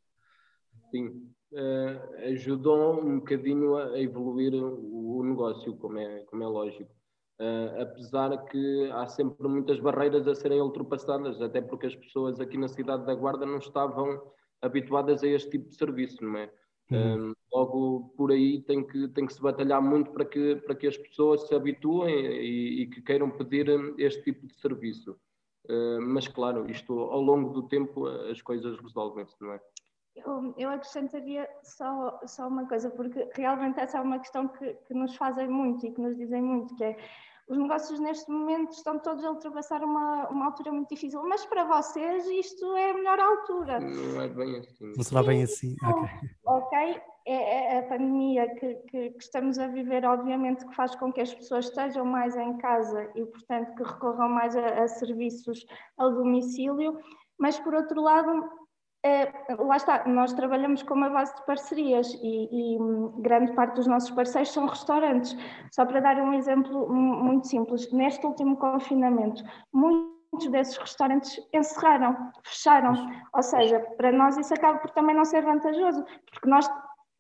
Sim, 0.90 1.08
uh, 1.52 2.30
ajudou 2.32 3.06
um 3.06 3.20
bocadinho 3.20 3.76
a 3.76 4.00
evoluir 4.00 4.54
o, 4.54 5.18
o 5.18 5.24
negócio, 5.24 5.76
como 5.76 6.00
é, 6.00 6.20
como 6.22 6.42
é 6.42 6.48
lógico. 6.48 6.90
Uh, 7.38 7.82
apesar 7.82 8.46
que 8.46 8.90
há 8.94 9.08
sempre 9.08 9.46
muitas 9.50 9.78
barreiras 9.82 10.26
a 10.26 10.34
serem 10.34 10.62
ultrapassadas, 10.62 11.42
até 11.42 11.62
porque 11.62 11.88
as 11.88 11.96
pessoas 11.96 12.40
aqui 12.40 12.58
na 12.58 12.70
cidade 12.70 13.06
da 13.06 13.14
Guarda 13.14 13.46
não 13.46 13.58
estavam 13.58 14.22
habituadas 14.62 15.22
a 15.22 15.28
este 15.28 15.50
tipo 15.50 15.68
de 15.68 15.76
serviço, 15.76 16.24
não 16.24 16.38
é? 16.38 16.50
Uhum. 16.92 17.32
Uh, 17.32 17.36
logo 17.52 18.14
por 18.16 18.32
aí 18.32 18.62
tem 18.62 18.86
que, 18.86 19.08
tem 19.10 19.26
que 19.26 19.34
se 19.34 19.42
batalhar 19.42 19.82
muito 19.82 20.12
para 20.12 20.24
que, 20.24 20.56
para 20.58 20.76
que 20.76 20.88
as 20.88 20.98
pessoas 20.98 21.48
se 21.48 21.56
habituem 21.56 22.16
e, 22.16 22.82
e 22.82 22.88
que 22.88 23.02
queiram 23.02 23.30
pedir 23.30 23.68
este 23.98 24.24
tipo 24.24 24.46
de 24.46 24.54
serviço. 24.60 25.18
Uh, 25.68 26.00
mas 26.00 26.28
claro, 26.28 26.70
isto 26.70 26.94
ao 26.94 27.22
longo 27.22 27.50
do 27.50 27.68
tempo 27.68 28.06
as 28.06 28.42
coisas 28.42 28.80
resolvem-se, 28.80 29.36
não 29.42 29.54
é? 29.54 29.62
Eu, 30.16 30.54
eu 30.58 30.70
acrescentaria 30.70 31.50
só, 31.64 32.22
só 32.26 32.48
uma 32.48 32.68
coisa, 32.68 32.90
porque 32.90 33.30
realmente 33.34 33.80
essa 33.80 33.98
é 33.98 34.02
uma 34.02 34.20
questão 34.20 34.48
que, 34.48 34.74
que 34.74 34.94
nos 34.94 35.16
fazem 35.16 35.48
muito 35.48 35.86
e 35.86 35.92
que 35.92 36.00
nos 36.00 36.16
dizem 36.16 36.42
muito, 36.42 36.74
que 36.76 36.84
é 36.84 36.98
os 37.48 37.58
negócios 37.58 38.00
neste 38.00 38.30
momento 38.32 38.72
estão 38.72 38.98
todos 38.98 39.24
a 39.24 39.30
ultrapassar 39.30 39.84
uma, 39.84 40.28
uma 40.30 40.46
altura 40.46 40.72
muito 40.72 40.90
difícil, 40.90 41.22
mas 41.24 41.46
para 41.46 41.64
vocês 41.64 42.26
isto 42.28 42.76
é 42.76 42.90
a 42.90 42.94
melhor 42.94 43.20
altura. 43.20 43.80
Não 43.80 44.22
é 44.22 44.28
bem 44.28 44.58
assim. 44.58 44.94
Não 44.96 45.04
será 45.04 45.22
bem 45.22 45.44
assim. 45.44 45.76
Ok. 45.84 46.10
Ok, 46.48 47.02
é, 47.28 47.76
é 47.76 47.80
a 47.80 47.84
pandemia 47.84 48.50
que, 48.56 48.76
que, 48.76 49.10
que, 49.12 49.24
estamos 49.24 49.60
a 49.60 49.68
viver, 49.68 50.04
obviamente, 50.06 50.66
que 50.66 50.76
faz 50.76 50.96
com 50.96 51.14
que 51.14 51.22
as 51.22 51.34
pessoas 51.34 51.66
estejam 51.66 52.04
mais 52.04 52.36
em 52.36 52.58
casa 52.58 53.12
e, 53.16 53.24
portanto, 53.26 53.76
que 53.76 53.84
recorram 53.84 54.30
mais 54.30 54.56
a, 54.56 54.84
a 54.84 54.88
serviços 54.88 55.66
ao 55.98 56.12
domicílio, 56.12 57.00
mas, 57.38 57.60
por 57.60 57.76
outro 57.76 58.02
lado, 58.02 58.50
é, 59.06 59.32
lá 59.60 59.78
está, 59.78 60.04
nós 60.08 60.34
trabalhamos 60.34 60.82
com 60.82 60.96
uma 60.96 61.12
base 61.12 61.36
de 61.36 61.46
parcerias 61.46 62.12
e, 62.24 62.50
e, 62.52 62.78
grande 63.22 63.54
parte 63.54 63.76
dos 63.76 63.86
nossos 63.86 64.10
parceiros 64.10 64.52
são 64.52 64.66
restaurantes. 64.66 65.38
Só 65.72 65.86
para 65.86 66.00
dar 66.00 66.16
um 66.18 66.34
exemplo 66.34 66.92
muito 66.92 67.46
simples, 67.46 67.92
neste 67.92 68.26
último 68.26 68.58
confinamento, 68.58 69.44
muitos 69.72 70.48
desses 70.50 70.76
restaurantes 70.78 71.40
encerraram, 71.54 72.32
fecharam. 72.44 72.96
Ou 73.32 73.44
seja, 73.44 73.80
para 73.96 74.12
nós 74.12 74.38
isso 74.38 74.56
acaba 74.56 74.80
por 74.80 74.90
também 74.90 75.16
não 75.16 75.24
ser 75.24 75.44
vantajoso, 75.44 76.04
porque 76.32 76.50
nós 76.50 76.68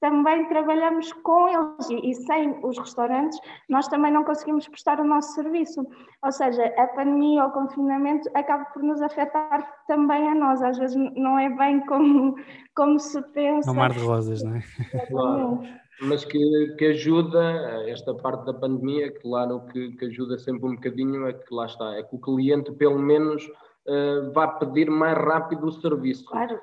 também 0.05 0.47
trabalhamos 0.47 1.11
com 1.13 1.47
eles 1.47 1.89
e, 1.89 2.11
e, 2.11 2.13
sem 2.13 2.59
os 2.63 2.77
restaurantes 2.77 3.39
nós 3.67 3.87
também 3.87 4.13
não 4.13 4.23
conseguimos 4.23 4.67
prestar 4.67 4.99
o 4.99 5.03
nosso 5.03 5.33
serviço. 5.33 5.83
Ou 6.23 6.31
seja, 6.31 6.63
a 6.77 6.85
pandemia 6.89 7.43
ou 7.43 7.49
o 7.49 7.51
confinamento 7.51 8.29
acaba 8.35 8.65
por 8.65 8.83
nos 8.83 9.01
afetar 9.01 9.67
também 9.87 10.29
a 10.29 10.35
nós. 10.35 10.61
Às 10.61 10.77
vezes 10.77 10.95
não 11.15 11.39
é 11.39 11.49
bem 11.49 11.83
como, 11.87 12.35
como 12.75 12.99
se 12.99 13.19
pensa. 13.33 13.71
No 13.71 13.75
mar 13.75 13.93
de 13.93 13.99
rosas, 13.99 14.43
não 14.43 14.57
é? 14.57 14.61
Claro. 15.09 15.63
Mas 16.01 16.23
que, 16.23 16.75
que 16.77 16.85
ajuda, 16.85 17.41
esta 17.87 18.13
parte 18.13 18.45
da 18.45 18.53
pandemia, 18.53 19.11
claro 19.21 19.61
que, 19.71 19.93
que 19.93 20.05
ajuda 20.05 20.37
sempre 20.37 20.67
um 20.67 20.75
bocadinho, 20.75 21.25
é 21.25 21.33
que 21.33 21.51
lá 21.51 21.65
está, 21.65 21.95
é 21.95 22.03
que 22.03 22.15
o 22.15 22.19
cliente 22.19 22.71
pelo 22.73 22.99
menos 22.99 23.49
uh, 23.87 24.31
vá 24.31 24.47
pedir 24.47 24.89
mais 24.89 25.17
rápido 25.17 25.67
o 25.67 25.71
serviço. 25.71 26.25
Claro, 26.25 26.59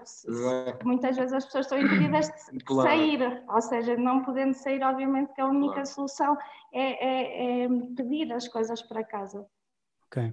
é? 0.66 0.84
muitas 0.84 1.16
vezes 1.16 1.32
as 1.32 1.44
pessoas 1.44 1.66
estão 1.66 1.78
impedidas 1.78 2.30
de 2.52 2.64
claro. 2.64 2.88
sair, 2.88 3.42
ou 3.48 3.60
seja, 3.62 3.96
não 3.96 4.24
podendo 4.24 4.54
sair, 4.54 4.82
obviamente 4.82 5.32
que 5.34 5.40
a 5.40 5.46
única 5.46 5.74
claro. 5.74 5.88
solução 5.88 6.36
é, 6.72 6.82
é, 6.82 7.64
é, 7.64 7.68
pedir 7.96 8.32
as 8.32 8.48
coisas 8.48 8.82
para 8.82 9.04
casa. 9.04 9.44
Ok. 10.06 10.30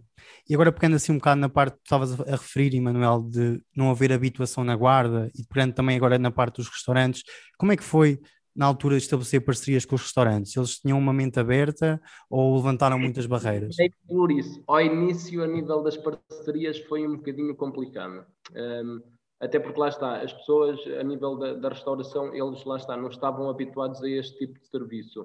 E 0.48 0.53
agora 0.53 0.74
pegando 0.74 0.98
assim 0.98 1.13
um 1.13 1.17
bocado 1.17 1.39
na 1.39 1.48
parte 1.48 1.75
que 1.75 1.84
estavas 1.86 2.19
a 2.19 2.31
referir, 2.31 2.75
Emanuel, 2.75 3.22
de 3.22 3.63
não 3.74 3.89
haver 3.89 4.12
habituação 4.12 4.63
na 4.63 4.75
guarda 4.75 5.31
e 5.34 5.43
pegando 5.46 5.74
também 5.74 5.96
agora 5.96 6.19
na 6.19 6.31
parte 6.31 6.58
dos 6.58 6.67
restaurantes, 6.67 7.24
como 7.58 7.72
é 7.72 7.77
que 7.77 7.84
foi 7.84 8.19
na 8.59 8.65
altura 8.65 8.97
de 8.97 9.03
estabelecer 9.03 9.39
parcerias 9.39 9.85
com 9.85 9.95
os 9.95 10.01
restaurantes? 10.01 10.53
Eles 10.57 10.79
tinham 10.79 10.99
uma 10.99 11.13
mente 11.13 11.39
aberta 11.39 12.01
ou 12.29 12.57
levantaram 12.57 12.99
muitas 12.99 13.25
barreiras? 13.25 13.79
É 13.79 13.87
por 14.05 14.29
isso. 14.29 14.61
Ao 14.67 14.81
início, 14.81 15.41
a 15.41 15.47
nível 15.47 15.81
das 15.81 15.95
parcerias, 15.95 16.77
foi 16.79 17.07
um 17.07 17.15
bocadinho 17.15 17.55
complicado. 17.55 18.25
Um, 18.53 19.01
até 19.39 19.57
porque 19.57 19.79
lá 19.79 19.87
está, 19.87 20.21
as 20.21 20.33
pessoas, 20.33 20.77
a 20.99 21.01
nível 21.03 21.37
da, 21.37 21.53
da, 21.53 21.69
restauração, 21.69 22.35
eles 22.35 22.65
lá 22.65 22.75
está, 22.75 22.97
não 22.97 23.07
estavam 23.07 23.49
habituados 23.49 24.03
a 24.03 24.09
este 24.09 24.37
tipo 24.39 24.59
de 24.59 24.67
serviço. 24.67 25.21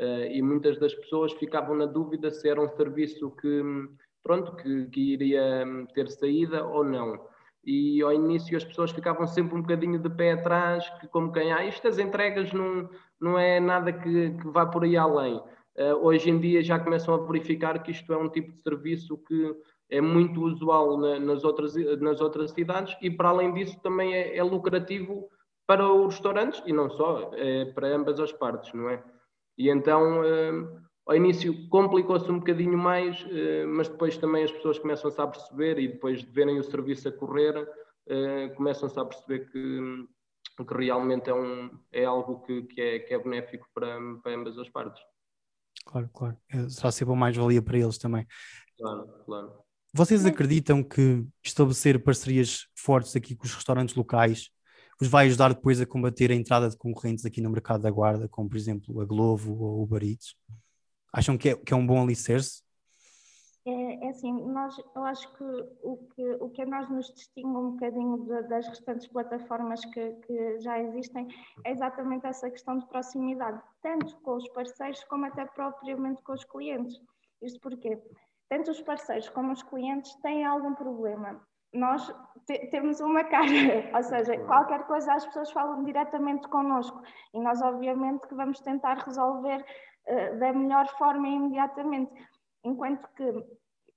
Uh, 0.00 0.24
e 0.32 0.40
muitas 0.40 0.78
das 0.78 0.94
pessoas 0.94 1.34
ficavam 1.34 1.76
na 1.76 1.84
dúvida 1.84 2.30
se 2.30 2.48
era 2.48 2.62
um 2.62 2.68
serviço 2.70 3.30
que, 3.32 3.62
pronto, 4.22 4.56
que, 4.56 4.86
que 4.86 5.12
iria 5.12 5.66
ter 5.92 6.08
saída 6.08 6.64
ou 6.64 6.82
não 6.82 7.20
e 7.68 8.00
ao 8.00 8.14
início 8.14 8.56
as 8.56 8.64
pessoas 8.64 8.90
ficavam 8.92 9.26
sempre 9.26 9.54
um 9.54 9.60
bocadinho 9.60 9.98
de 9.98 10.08
pé 10.08 10.32
atrás, 10.32 10.88
que 11.00 11.06
como 11.08 11.30
quem, 11.30 11.52
ah, 11.52 11.62
isto 11.66 11.86
as 11.86 11.98
entregas 11.98 12.50
não, 12.50 12.88
não 13.20 13.38
é 13.38 13.60
nada 13.60 13.92
que, 13.92 14.30
que 14.30 14.48
vá 14.48 14.64
por 14.64 14.84
aí 14.84 14.96
além. 14.96 15.36
Uh, 15.76 15.94
hoje 16.00 16.30
em 16.30 16.40
dia 16.40 16.62
já 16.62 16.78
começam 16.78 17.14
a 17.14 17.26
verificar 17.26 17.82
que 17.82 17.90
isto 17.90 18.10
é 18.10 18.16
um 18.16 18.30
tipo 18.30 18.52
de 18.52 18.62
serviço 18.62 19.18
que 19.18 19.54
é 19.90 20.00
muito 20.00 20.40
usual 20.40 20.96
na, 20.96 21.20
nas, 21.20 21.44
outras, 21.44 21.74
nas 22.00 22.22
outras 22.22 22.52
cidades 22.52 22.96
e 23.02 23.10
para 23.10 23.28
além 23.28 23.52
disso 23.52 23.78
também 23.82 24.14
é, 24.14 24.34
é 24.34 24.42
lucrativo 24.42 25.28
para 25.66 25.86
os 25.86 26.14
restaurantes 26.14 26.62
e 26.64 26.72
não 26.72 26.88
só, 26.88 27.30
é 27.34 27.66
para 27.66 27.94
ambas 27.94 28.18
as 28.18 28.32
partes, 28.32 28.72
não 28.72 28.88
é? 28.88 29.04
E 29.58 29.68
então... 29.68 30.22
Uh, 30.22 30.87
ao 31.08 31.16
início 31.16 31.66
complicou-se 31.70 32.30
um 32.30 32.38
bocadinho 32.38 32.76
mais, 32.76 33.24
eh, 33.30 33.64
mas 33.64 33.88
depois 33.88 34.18
também 34.18 34.44
as 34.44 34.52
pessoas 34.52 34.78
começam-se 34.78 35.18
a 35.18 35.26
perceber 35.26 35.78
e 35.78 35.88
depois 35.88 36.20
de 36.20 36.30
verem 36.30 36.58
o 36.58 36.62
serviço 36.62 37.08
a 37.08 37.12
correr, 37.12 37.66
eh, 38.06 38.48
começam-se 38.50 39.00
a 39.00 39.04
perceber 39.06 39.50
que, 39.50 40.06
que 40.64 40.74
realmente 40.74 41.30
é, 41.30 41.34
um, 41.34 41.70
é 41.90 42.04
algo 42.04 42.42
que, 42.42 42.62
que, 42.64 42.80
é, 42.80 42.98
que 42.98 43.14
é 43.14 43.18
benéfico 43.18 43.66
para, 43.72 43.98
para 44.22 44.34
ambas 44.34 44.58
as 44.58 44.68
partes. 44.68 45.02
Claro, 45.86 46.10
claro. 46.12 46.36
É, 46.50 46.68
será 46.68 46.92
sempre 46.92 47.16
mais-valia 47.16 47.62
para 47.62 47.78
eles 47.78 47.96
também. 47.96 48.26
Claro, 48.78 49.08
claro. 49.24 49.52
Vocês 49.94 50.26
acreditam 50.26 50.84
que 50.84 51.24
estabelecer 51.42 52.04
parcerias 52.04 52.68
fortes 52.76 53.16
aqui 53.16 53.34
com 53.34 53.46
os 53.46 53.54
restaurantes 53.54 53.94
locais 53.94 54.50
vos 55.00 55.08
vai 55.08 55.26
ajudar 55.26 55.54
depois 55.54 55.80
a 55.80 55.86
combater 55.86 56.30
a 56.30 56.34
entrada 56.34 56.68
de 56.68 56.76
concorrentes 56.76 57.24
aqui 57.24 57.40
no 57.40 57.48
mercado 57.48 57.82
da 57.82 57.90
guarda, 57.90 58.28
como 58.28 58.48
por 58.48 58.56
exemplo 58.56 59.00
a 59.00 59.06
Glovo 59.06 59.54
ou 59.54 59.82
o 59.82 59.86
Baritos? 59.86 60.36
Acham 61.12 61.38
que 61.38 61.50
é, 61.50 61.56
que 61.56 61.72
é 61.72 61.76
um 61.76 61.86
bom 61.86 62.02
alicerce? 62.02 62.62
É, 63.66 64.06
é 64.06 64.08
assim, 64.08 64.32
nós, 64.46 64.78
eu 64.96 65.04
acho 65.04 65.30
que 65.36 65.44
o, 65.82 65.96
que 66.14 66.30
o 66.40 66.48
que 66.50 66.62
a 66.62 66.66
nós 66.66 66.88
nos 66.88 67.12
distingue 67.12 67.56
um 67.56 67.72
bocadinho 67.72 68.24
das 68.48 68.66
restantes 68.66 69.06
plataformas 69.08 69.84
que, 69.84 70.12
que 70.26 70.58
já 70.60 70.78
existem 70.80 71.28
é 71.64 71.72
exatamente 71.72 72.26
essa 72.26 72.50
questão 72.50 72.78
de 72.78 72.86
proximidade, 72.86 73.60
tanto 73.82 74.16
com 74.20 74.36
os 74.36 74.48
parceiros 74.50 75.04
como 75.04 75.26
até 75.26 75.44
propriamente 75.44 76.22
com 76.22 76.32
os 76.32 76.44
clientes. 76.44 76.98
Isto 77.42 77.60
porque 77.60 78.00
tanto 78.48 78.70
os 78.70 78.80
parceiros 78.80 79.28
como 79.28 79.52
os 79.52 79.62
clientes 79.62 80.14
têm 80.22 80.46
algum 80.46 80.74
problema. 80.74 81.40
Nós 81.74 82.10
te, 82.46 82.66
temos 82.70 83.00
uma 83.00 83.22
cara, 83.24 83.44
ou 83.94 84.02
seja, 84.02 84.38
qualquer 84.46 84.86
coisa 84.86 85.12
as 85.12 85.26
pessoas 85.26 85.50
falam 85.50 85.84
diretamente 85.84 86.48
connosco 86.48 87.02
e 87.34 87.40
nós 87.40 87.60
obviamente 87.60 88.26
que 88.26 88.34
vamos 88.34 88.60
tentar 88.60 88.94
resolver 89.04 89.62
eh, 90.08 90.34
da 90.36 90.52
melhor 90.52 90.86
forma 90.96 91.28
imediatamente. 91.28 92.12
Enquanto 92.64 93.08
que 93.14 93.44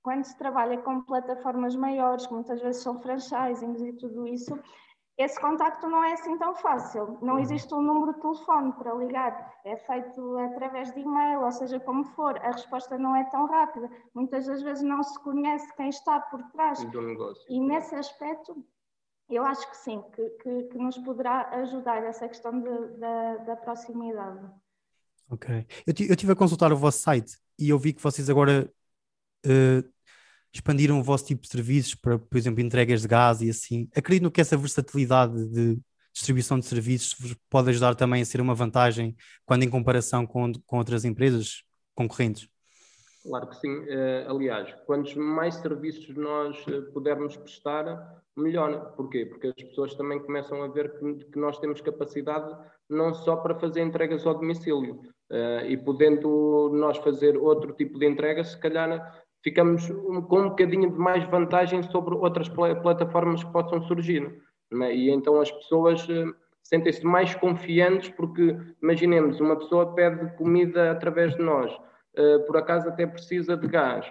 quando 0.02 0.24
se 0.24 0.36
trabalha 0.36 0.78
com 0.78 1.02
plataformas 1.02 1.74
maiores, 1.76 2.26
que 2.26 2.34
muitas 2.34 2.60
vezes 2.60 2.82
são 2.82 3.00
franchisings 3.00 3.80
e 3.80 3.92
tudo 3.94 4.26
isso, 4.26 4.58
esse 5.16 5.40
contacto 5.40 5.88
não 5.88 6.02
é 6.02 6.12
assim 6.14 6.36
tão 6.38 6.54
fácil. 6.54 7.18
Não 7.22 7.34
uhum. 7.34 7.40
existe 7.40 7.72
um 7.74 7.80
número 7.80 8.14
de 8.14 8.20
telefone 8.20 8.72
para 8.72 8.94
ligar, 8.94 9.54
é 9.64 9.76
feito 9.76 10.38
através 10.38 10.92
de 10.92 11.00
e-mail, 11.00 11.42
ou 11.42 11.52
seja, 11.52 11.78
como 11.80 12.04
for, 12.04 12.36
a 12.38 12.50
resposta 12.50 12.98
não 12.98 13.14
é 13.14 13.24
tão 13.24 13.46
rápida. 13.46 13.90
Muitas 14.14 14.46
das 14.46 14.62
vezes 14.62 14.82
não 14.82 15.02
se 15.02 15.18
conhece 15.22 15.72
quem 15.76 15.88
está 15.88 16.20
por 16.20 16.42
trás. 16.50 16.82
E 17.48 17.60
nesse 17.60 17.94
aspecto, 17.94 18.64
eu 19.28 19.44
acho 19.44 19.68
que 19.70 19.76
sim, 19.76 20.02
que, 20.14 20.28
que, 20.30 20.62
que 20.64 20.78
nos 20.78 20.98
poderá 20.98 21.48
ajudar 21.60 22.02
essa 22.02 22.26
questão 22.26 22.60
de, 22.60 22.98
da, 22.98 23.36
da 23.36 23.56
proximidade. 23.56 24.50
Ok. 25.32 25.66
Eu, 25.86 25.94
estive 26.10 26.32
a 26.32 26.36
consultar 26.36 26.70
o 26.74 26.76
vosso 26.76 26.98
site 26.98 27.38
e 27.58 27.70
eu 27.70 27.78
vi 27.78 27.94
que 27.94 28.02
vocês 28.02 28.28
agora 28.28 28.70
uh, 29.46 29.92
expandiram 30.52 31.00
o 31.00 31.02
vosso 31.02 31.24
tipo 31.24 31.40
de 31.40 31.48
serviços 31.48 31.94
para, 31.94 32.18
por 32.18 32.36
exemplo, 32.36 32.60
entregas 32.60 33.00
de 33.00 33.08
gás 33.08 33.40
e 33.40 33.48
assim. 33.48 33.88
Acredito 33.96 34.30
que 34.30 34.42
essa 34.42 34.58
versatilidade 34.58 35.48
de 35.48 35.80
distribuição 36.12 36.58
de 36.58 36.66
serviços 36.66 37.34
pode 37.48 37.70
ajudar 37.70 37.94
também 37.94 38.20
a 38.20 38.24
ser 38.26 38.42
uma 38.42 38.54
vantagem 38.54 39.16
quando 39.46 39.62
em 39.62 39.70
comparação 39.70 40.26
com, 40.26 40.52
com 40.66 40.76
outras 40.76 41.02
empresas 41.02 41.64
concorrentes. 41.94 42.46
Claro 43.22 43.48
que 43.48 43.56
sim. 43.56 43.74
Uh, 43.74 44.28
aliás, 44.28 44.74
quantos 44.84 45.14
mais 45.14 45.54
serviços 45.54 46.14
nós 46.14 46.62
uh, 46.66 46.92
pudermos 46.92 47.38
prestar, 47.38 48.22
melhor. 48.36 48.92
Porquê? 48.96 49.24
Porque 49.24 49.46
as 49.46 49.54
pessoas 49.54 49.94
também 49.94 50.20
começam 50.20 50.62
a 50.62 50.68
ver 50.68 50.98
que, 50.98 51.24
que 51.24 51.38
nós 51.38 51.58
temos 51.58 51.80
capacidade 51.80 52.54
não 52.90 53.14
só 53.14 53.36
para 53.36 53.58
fazer 53.58 53.80
entregas 53.80 54.26
ao 54.26 54.34
domicílio, 54.34 55.00
Uh, 55.32 55.64
e 55.64 55.78
podendo 55.78 56.70
nós 56.74 56.98
fazer 56.98 57.38
outro 57.38 57.72
tipo 57.72 57.98
de 57.98 58.04
entrega, 58.04 58.44
se 58.44 58.58
calhar 58.60 59.18
ficamos 59.42 59.88
com 60.28 60.40
um 60.40 60.48
bocadinho 60.50 60.92
de 60.92 60.98
mais 60.98 61.24
vantagem 61.24 61.82
sobre 61.84 62.14
outras 62.14 62.50
pl 62.50 62.74
plataformas 62.82 63.42
que 63.42 63.50
possam 63.50 63.80
surgir. 63.84 64.42
É? 64.82 64.94
E 64.94 65.08
então 65.08 65.40
as 65.40 65.50
pessoas 65.50 66.06
uh, 66.06 66.34
sentem-se 66.62 67.02
mais 67.06 67.34
confiantes 67.34 68.10
porque, 68.10 68.54
imaginemos, 68.82 69.40
uma 69.40 69.56
pessoa 69.56 69.94
pede 69.94 70.36
comida 70.36 70.90
através 70.90 71.34
de 71.34 71.42
nós, 71.42 71.72
uh, 71.72 72.44
por 72.46 72.58
acaso 72.58 72.90
até 72.90 73.06
precisa 73.06 73.56
de 73.56 73.66
gás, 73.66 74.04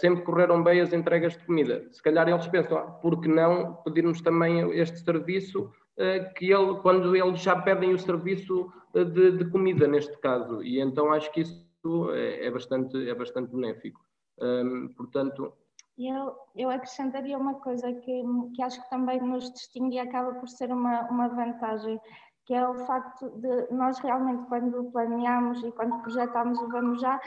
sempre 0.00 0.24
correram 0.24 0.64
bem 0.64 0.80
as 0.80 0.92
entregas 0.92 1.34
de 1.34 1.44
comida. 1.44 1.86
Se 1.92 2.02
calhar 2.02 2.28
eles 2.28 2.48
pensam, 2.48 2.76
ah, 2.76 2.82
por 2.82 3.20
que 3.20 3.28
não 3.28 3.74
pedirmos 3.84 4.20
também 4.20 4.68
este 4.72 4.98
serviço 4.98 5.70
que 6.36 6.52
ele, 6.52 6.80
quando 6.80 7.16
eles 7.16 7.40
já 7.40 7.60
pedem 7.60 7.92
o 7.92 7.98
serviço 7.98 8.72
de, 8.94 9.32
de, 9.32 9.50
comida 9.50 9.86
neste 9.86 10.16
caso 10.18 10.62
e 10.62 10.80
então 10.80 11.12
acho 11.12 11.30
que 11.32 11.40
isso 11.40 12.10
é, 12.12 12.46
é 12.46 12.50
bastante 12.50 13.08
é 13.08 13.14
bastante 13.14 13.50
benéfico 13.52 14.00
portanto 14.96 15.52
Eu, 15.98 16.36
eu 16.54 16.70
acrescentaria 16.70 17.36
uma 17.36 17.54
coisa 17.54 17.92
que, 17.92 18.22
que 18.54 18.62
acho 18.62 18.80
que 18.80 18.90
também 18.90 19.20
nos 19.20 19.52
distingue 19.52 19.96
e 19.96 19.98
acaba 19.98 20.34
por 20.34 20.48
ser 20.48 20.70
uma, 20.70 21.02
uma 21.10 21.28
vantagem, 21.28 22.00
que 22.46 22.54
é 22.54 22.66
o 22.68 22.74
facto 22.86 23.28
de 23.40 23.74
nós 23.74 23.98
realmente, 23.98 24.46
quando 24.46 24.92
planeamos 24.92 25.60
e 25.64 25.72
quando 25.72 26.00
projetamos 26.00 26.56
o 26.60 26.68
Vamos 26.68 27.00
Já, 27.00 27.20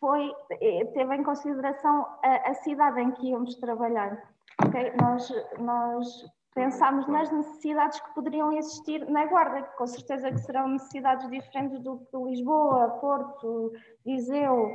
foi, 0.00 0.32
eh, 0.60 0.84
teve 0.86 1.14
em 1.14 1.22
consideração 1.22 2.06
a, 2.24 2.50
a 2.50 2.54
cidade 2.54 3.00
em 3.00 3.12
que 3.12 3.28
íamos 3.28 3.54
trabalhar. 3.56 4.34
Okay? 4.66 4.92
Nós, 5.00 5.32
nós 5.58 6.26
pensámos 6.58 7.06
nas 7.06 7.30
necessidades 7.30 8.00
que 8.00 8.14
poderiam 8.14 8.52
existir 8.52 9.08
na 9.08 9.26
Guarda, 9.26 9.62
que 9.62 9.76
com 9.76 9.86
certeza 9.86 10.28
que 10.28 10.38
serão 10.38 10.66
necessidades 10.68 11.30
diferentes 11.30 11.78
do 11.84 11.98
que 11.98 12.16
Lisboa, 12.16 12.88
Porto, 13.00 13.72
Viseu. 14.04 14.68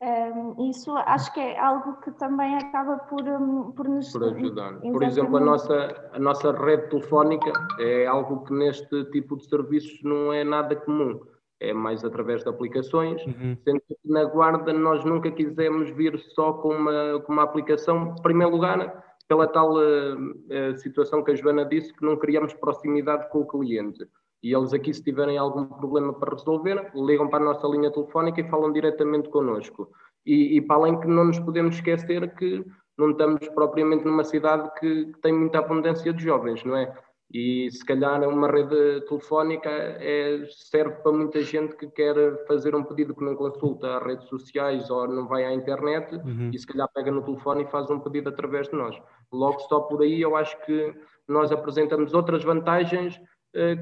Um, 0.00 0.70
isso 0.70 0.94
acho 0.94 1.32
que 1.32 1.40
é 1.40 1.58
algo 1.58 1.96
que 2.02 2.12
também 2.12 2.54
acaba 2.56 2.98
por, 2.98 3.22
um, 3.22 3.72
por 3.72 3.88
nos 3.88 4.12
por 4.12 4.22
ajudar. 4.24 4.68
Exatamente. 4.68 4.92
Por 4.92 5.02
exemplo, 5.02 5.36
a 5.38 5.40
nossa, 5.40 6.08
a 6.12 6.18
nossa 6.18 6.52
rede 6.52 6.90
telefónica 6.90 7.50
é 7.80 8.06
algo 8.06 8.44
que 8.44 8.52
neste 8.52 9.04
tipo 9.06 9.36
de 9.36 9.48
serviços 9.48 10.00
não 10.04 10.32
é 10.32 10.44
nada 10.44 10.76
comum. 10.76 11.18
É 11.58 11.72
mais 11.72 12.04
através 12.04 12.44
de 12.44 12.50
aplicações, 12.50 13.24
uhum. 13.26 13.56
sendo 13.64 13.80
que 13.80 13.96
na 14.04 14.24
Guarda 14.24 14.72
nós 14.72 15.02
nunca 15.04 15.30
quisemos 15.30 15.90
vir 15.90 16.18
só 16.34 16.52
com 16.52 16.68
uma, 16.68 17.20
com 17.20 17.32
uma 17.32 17.44
aplicação. 17.44 18.14
Em 18.16 18.22
primeiro 18.22 18.52
lugar, 18.52 19.02
pela 19.28 19.46
tal 19.46 19.74
uh, 19.74 20.76
situação 20.78 21.22
que 21.22 21.32
a 21.32 21.34
Joana 21.34 21.64
disse, 21.64 21.92
que 21.92 22.04
não 22.04 22.16
criamos 22.16 22.54
proximidade 22.54 23.28
com 23.30 23.40
o 23.40 23.46
cliente. 23.46 24.06
E 24.42 24.54
eles 24.54 24.72
aqui, 24.72 24.92
se 24.92 25.02
tiverem 25.02 25.38
algum 25.38 25.64
problema 25.66 26.12
para 26.12 26.34
resolver, 26.34 26.90
ligam 26.94 27.28
para 27.28 27.42
a 27.42 27.46
nossa 27.46 27.66
linha 27.66 27.90
telefónica 27.90 28.40
e 28.40 28.48
falam 28.48 28.72
diretamente 28.72 29.28
connosco. 29.28 29.90
E, 30.24 30.56
e 30.56 30.60
para 30.60 30.76
além 30.76 31.00
que 31.00 31.06
não 31.06 31.24
nos 31.24 31.38
podemos 31.38 31.76
esquecer 31.76 32.34
que 32.36 32.64
não 32.98 33.10
estamos 33.10 33.48
propriamente 33.48 34.04
numa 34.04 34.24
cidade 34.24 34.70
que, 34.78 35.06
que 35.06 35.20
tem 35.20 35.32
muita 35.32 35.58
abundância 35.58 36.12
de 36.12 36.22
jovens, 36.22 36.64
não 36.64 36.76
é? 36.76 36.94
E 37.32 37.68
se 37.72 37.84
calhar 37.84 38.22
uma 38.28 38.48
rede 38.48 39.00
telefónica 39.08 39.68
é, 39.68 40.46
serve 40.48 40.94
para 41.02 41.10
muita 41.10 41.42
gente 41.42 41.74
que 41.76 41.88
quer 41.88 42.14
fazer 42.46 42.74
um 42.74 42.84
pedido 42.84 43.14
que 43.14 43.24
não 43.24 43.34
consulta 43.34 43.96
as 43.96 44.04
redes 44.04 44.28
sociais 44.28 44.88
ou 44.90 45.08
não 45.08 45.26
vai 45.26 45.44
à 45.44 45.52
internet 45.52 46.14
uhum. 46.14 46.50
e 46.52 46.58
se 46.58 46.66
calhar 46.66 46.88
pega 46.94 47.10
no 47.10 47.24
telefone 47.24 47.64
e 47.64 47.70
faz 47.70 47.90
um 47.90 47.98
pedido 47.98 48.28
através 48.28 48.68
de 48.68 48.76
nós. 48.76 48.96
Logo 49.32 49.60
só 49.60 49.80
por 49.80 50.02
aí 50.02 50.20
eu 50.20 50.36
acho 50.36 50.58
que 50.64 50.94
nós 51.28 51.50
apresentamos 51.50 52.14
outras 52.14 52.44
vantagens 52.44 53.20
eh, 53.54 53.76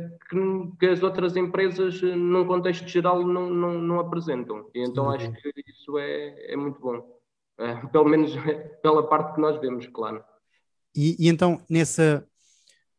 que, 0.79 0.87
as 0.87 1.03
outras 1.03 1.37
empresas, 1.37 2.01
eh, 2.03 2.15
num 2.15 2.47
contexto 2.47 2.87
geral, 2.87 3.27
não, 3.27 3.51
não, 3.51 3.75
não 3.75 4.01
apresentam. 4.01 4.71
E 4.75 4.83
então 4.83 5.11
acho 5.11 5.31
que 5.33 5.53
isso 5.67 5.99
é, 5.99 6.53
é 6.53 6.57
muito 6.57 6.81
bom. 6.81 7.21
É, 7.59 7.75
pelo 7.93 8.09
menos 8.09 8.33
pela 8.83 9.07
parte 9.09 9.35
que 9.35 9.41
nós 9.41 9.61
vemos, 9.61 9.87
claro. 9.89 10.23
E, 10.95 11.17
e 11.19 11.29
então, 11.29 11.61
nessa 11.69 12.27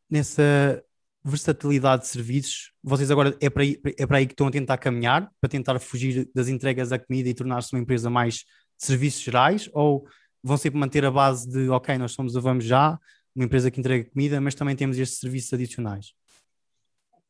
nessa 0.10 0.84
versatilidade 1.24 2.04
de 2.04 2.10
serviços, 2.10 2.72
vocês 2.84 3.10
agora 3.10 3.36
é 3.42 3.50
para, 3.50 3.64
aí, 3.64 3.82
é 3.98 4.06
para 4.06 4.18
aí 4.18 4.28
que 4.28 4.34
estão 4.34 4.48
a 4.48 4.52
tentar 4.52 4.78
caminhar, 4.78 5.32
para 5.42 5.50
tentar 5.50 5.80
fugir 5.80 6.30
das 6.36 6.48
entregas 6.48 6.90
da 6.90 7.00
comida 7.00 7.28
e 7.28 7.34
tornar-se 7.34 7.74
uma 7.74 7.82
empresa 7.82 8.10
mais 8.10 8.36
de 8.36 8.46
serviços 8.86 9.22
gerais, 9.22 9.70
ou 9.74 10.06
vão 10.46 10.58
sempre 10.58 10.80
manter 10.80 11.04
a 11.04 11.10
base 11.10 11.50
de, 11.50 11.70
ok, 11.70 11.98
nós 11.98 12.12
somos 12.12 12.38
a 12.38 12.40
Vamos 12.40 12.66
Já, 12.66 13.00
uma 13.36 13.46
empresa 13.46 13.72
que 13.72 13.80
entrega 13.80 14.08
comida, 14.12 14.40
mas 14.40 14.54
também 14.54 14.76
temos 14.76 14.98
estes 15.00 15.20
serviços 15.20 15.52
adicionais? 15.52 16.14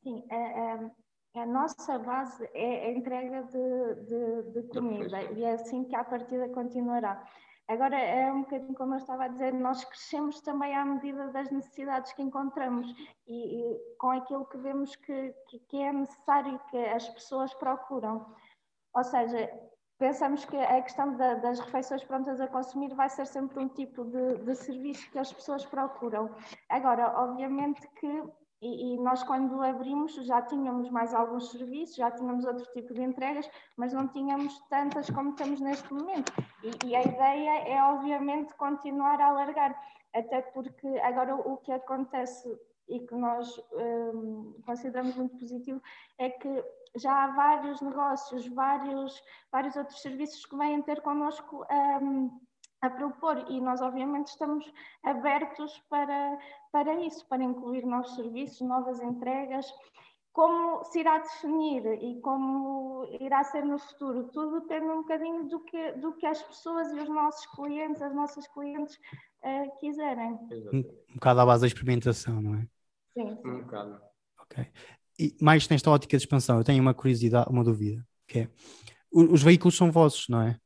Sim, 0.04 0.22
a, 0.30 1.40
a, 1.40 1.42
a 1.42 1.46
nossa 1.46 1.98
base 1.98 2.48
é 2.54 2.88
a 2.88 2.92
entrega 2.92 3.44
de, 3.44 4.04
de, 4.04 4.52
de 4.52 4.68
comida 4.68 5.24
e 5.32 5.46
é 5.46 5.54
assim 5.54 5.86
que 5.86 5.96
a 5.96 6.04
partida 6.04 6.50
continuará. 6.50 7.26
Agora, 7.70 7.98
é 7.98 8.32
um 8.32 8.42
bocadinho 8.42 8.76
como 8.76 8.94
eu 8.94 9.00
estava 9.00 9.24
a 9.24 9.28
dizer, 9.30 9.52
nós 9.54 9.84
crescemos 9.86 10.42
também 10.42 10.76
à 10.76 10.86
medida 10.86 11.30
das 11.30 11.50
necessidades 11.50 12.12
que 12.14 12.22
encontramos 12.22 12.86
e, 13.26 13.62
e 13.62 13.80
com 13.98 14.12
aquilo 14.12 14.46
que 14.46 14.58
vemos 14.58 14.96
que, 14.98 15.34
que, 15.48 15.60
que 15.70 15.78
é 15.78 15.92
necessário 15.92 16.60
que 16.70 16.78
as 16.78 17.08
pessoas 17.10 17.54
procuram. 17.56 18.25
Ou 18.94 19.04
seja, 19.04 19.50
pensamos 19.98 20.46
que 20.46 20.58
a 20.58 20.81
questão 20.81 21.16
da, 21.16 21.36
das 21.36 21.60
refeições 21.60 22.03
prontas 22.03 22.40
a 22.40 22.48
consumir 22.48 22.94
vai 22.94 23.10
ser 23.10 23.25
sempre 23.25 23.60
um 23.60 23.68
tipo 23.68 24.03
de, 24.05 24.38
de 24.38 24.55
serviço 24.55 25.10
que 25.12 25.20
as 25.20 25.31
pessoas 25.31 25.66
procuram. 25.66 26.29
Agora, 26.70 27.14
obviamente 27.22 27.88
que 28.00 28.24
e, 28.62 28.96
e, 28.96 28.98
nós, 28.98 29.22
quando 29.22 29.62
abrimos, 29.62 30.16
já 30.16 30.42
tínhamos 30.42 30.90
mais 30.90 31.14
alguns 31.14 31.51
serviços, 31.51 31.98
já 31.98 32.10
tínhamos 32.10 32.46
outro 32.46 32.66
tipo 32.74 32.94
de 32.94 33.03
entregas, 33.03 33.50
mas 33.77 33.94
não 33.94 34.08
tínhamos 34.08 34.58
tantas 34.70 35.10
como 35.10 35.36
temos 35.36 35.60
neste 35.60 35.94
momento. 35.94 36.31
E, 36.64 36.88
e 36.88 36.96
a 36.96 37.03
ideia 37.03 37.60
é, 37.68 37.84
obviamente, 37.84 38.55
continuar 38.55 39.20
a 39.22 39.27
alargar, 39.27 39.79
até 40.16 40.42
porque 40.42 40.88
agora 41.03 41.36
o 41.36 41.58
que 41.58 41.72
acontece 41.72 42.58
e 42.88 43.00
que 43.00 43.16
nós 43.16 43.50
um, 43.74 44.62
consideramos 44.66 45.16
muito 45.16 45.38
positivo 45.38 45.82
é 46.18 46.30
que 46.30 46.64
já 46.96 47.24
há 47.24 47.28
vários 47.28 47.82
negócios, 47.82 48.48
vários, 48.48 49.22
vários 49.52 49.76
outros 49.76 50.02
serviços 50.02 50.46
que 50.46 50.58
vêm 50.58 50.82
ter 50.82 51.02
connosco. 51.02 51.66
Um, 52.02 52.40
a 52.82 52.90
propor 52.90 53.46
e 53.50 53.60
nós 53.60 53.82
obviamente 53.82 54.28
estamos 54.28 54.72
abertos 55.04 55.82
para, 55.90 56.38
para 56.72 56.94
isso, 57.02 57.28
para 57.28 57.44
incluir 57.44 57.86
novos 57.86 58.14
serviços, 58.16 58.62
novas 58.62 59.02
entregas. 59.02 59.66
Como 60.32 60.84
se 60.84 61.00
irá 61.00 61.18
definir 61.20 61.86
e 62.04 62.20
como 62.20 63.08
irá 63.22 63.44
ser 63.44 63.64
no 63.64 63.80
futuro, 63.80 64.26
tudo 64.26 64.60
depende 64.60 64.86
um 64.88 64.98
bocadinho 64.98 65.48
do 65.48 65.62
que, 65.62 65.94
do 65.94 66.14
que 66.14 66.26
as 66.26 66.44
pessoas 66.44 66.92
e 66.92 67.00
os 67.00 67.10
nossos 67.10 67.46
clientes, 67.56 68.02
as 68.02 68.14
nossas 68.14 68.46
clientes 68.48 69.00
uh, 69.42 69.80
quiserem. 69.80 70.34
Um, 70.74 70.80
um 70.80 71.14
bocado 71.16 71.40
à 71.40 71.46
base 71.46 71.62
da 71.62 71.68
experimentação, 71.68 72.42
não 72.42 72.56
é? 72.56 72.68
Sim, 73.16 73.36
sim. 73.42 73.50
Um 73.50 73.62
bocado. 73.62 74.00
Ok. 74.42 74.68
E 75.18 75.36
mais 75.42 75.68
nesta 75.70 75.90
ótica 75.90 76.18
de 76.18 76.24
expansão, 76.24 76.58
eu 76.58 76.64
tenho 76.64 76.82
uma 76.82 76.94
curiosidade, 76.94 77.50
uma 77.50 77.64
dúvida, 77.64 78.06
que 78.28 78.40
é, 78.40 78.50
os 79.12 79.42
veículos 79.42 79.75
são 79.75 79.92
vossos, 79.92 80.28
não 80.28 80.42
é? 80.42 80.60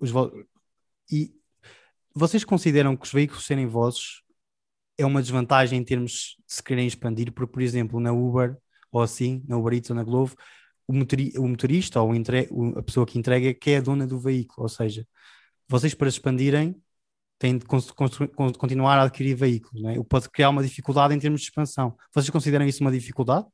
Os 0.00 0.10
vo... 0.10 0.30
E 1.10 1.34
vocês 2.14 2.44
consideram 2.44 2.96
que 2.96 3.04
os 3.04 3.12
veículos 3.12 3.44
serem 3.44 3.66
vossos 3.66 4.22
é 4.96 5.04
uma 5.04 5.20
desvantagem 5.20 5.78
em 5.78 5.84
termos 5.84 6.36
de 6.46 6.54
se 6.54 6.62
querem 6.62 6.86
expandir? 6.86 7.32
Porque, 7.32 7.52
por 7.52 7.62
exemplo, 7.62 8.00
na 8.00 8.12
Uber 8.12 8.56
ou 8.90 9.02
assim, 9.02 9.44
na 9.46 9.58
Uber 9.58 9.74
Eats 9.74 9.90
ou 9.90 9.96
na 9.96 10.04
Glovo, 10.04 10.36
o, 10.86 10.92
motori 10.92 11.32
o 11.36 11.46
motorista 11.46 12.00
ou 12.00 12.12
a 12.76 12.82
pessoa 12.82 13.06
que 13.06 13.18
entrega 13.18 13.52
que 13.52 13.72
é 13.72 13.76
a 13.78 13.80
dona 13.80 14.06
do 14.06 14.18
veículo. 14.18 14.62
Ou 14.62 14.68
seja, 14.68 15.06
vocês 15.68 15.94
para 15.94 16.08
expandirem 16.08 16.80
têm 17.38 17.58
de 17.58 17.64
continuar 18.58 18.98
a 18.98 19.02
adquirir 19.02 19.34
veículos, 19.34 19.82
não 19.82 19.90
é? 19.90 19.98
o 19.98 20.04
pode 20.04 20.28
criar 20.30 20.50
uma 20.50 20.62
dificuldade 20.62 21.14
em 21.14 21.18
termos 21.18 21.40
de 21.40 21.46
expansão. 21.46 21.96
Vocês 22.12 22.30
consideram 22.30 22.66
isso 22.66 22.82
uma 22.82 22.90
dificuldade? 22.90 23.46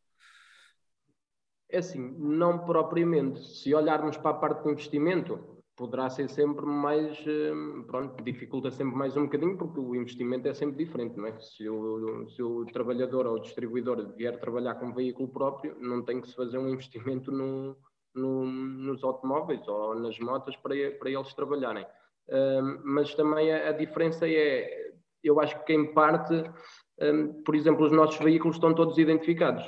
É 1.68 1.78
assim, 1.78 2.14
não 2.18 2.58
propriamente. 2.58 3.42
Se 3.44 3.74
olharmos 3.74 4.16
para 4.16 4.30
a 4.30 4.34
parte 4.34 4.62
do 4.62 4.70
investimento, 4.70 5.52
poderá 5.74 6.08
ser 6.10 6.28
sempre 6.28 6.66
mais, 6.66 7.18
hum, 7.26 7.84
pronto, 7.86 8.22
dificulta 8.22 8.70
sempre 8.70 8.94
mais 8.94 9.16
um 9.16 9.24
bocadinho, 9.24 9.56
porque 9.56 9.80
o 9.80 9.94
investimento 9.94 10.46
é 10.46 10.54
sempre 10.54 10.84
diferente, 10.84 11.16
não 11.16 11.26
é? 11.26 11.40
Se 11.40 11.68
o, 11.68 12.28
se 12.28 12.42
o 12.42 12.66
trabalhador 12.66 13.26
ou 13.26 13.36
o 13.36 13.40
distribuidor 13.40 14.14
vier 14.14 14.38
trabalhar 14.38 14.74
com 14.74 14.86
um 14.86 14.94
veículo 14.94 15.28
próprio, 15.28 15.74
não 15.80 16.04
tem 16.04 16.20
que 16.20 16.28
se 16.28 16.34
fazer 16.34 16.58
um 16.58 16.68
investimento 16.68 17.32
no, 17.32 17.76
no, 18.14 18.44
nos 18.44 19.02
automóveis 19.02 19.66
ou 19.66 19.94
nas 19.98 20.18
motas 20.18 20.54
para, 20.56 20.74
para 20.98 21.10
eles 21.10 21.34
trabalharem. 21.34 21.86
Mas 22.84 23.14
também 23.14 23.52
a, 23.52 23.68
a, 23.68 23.72
diferença 23.72 24.26
é, 24.28 24.92
eu 25.22 25.40
acho 25.40 25.62
que 25.64 25.72
em 25.72 25.92
parte, 25.92 26.44
um, 27.00 27.42
por 27.42 27.54
exemplo, 27.54 27.84
os 27.84 27.92
nossos 27.92 28.18
veículos 28.18 28.56
estão 28.56 28.74
todos 28.74 28.96
identificados. 28.98 29.64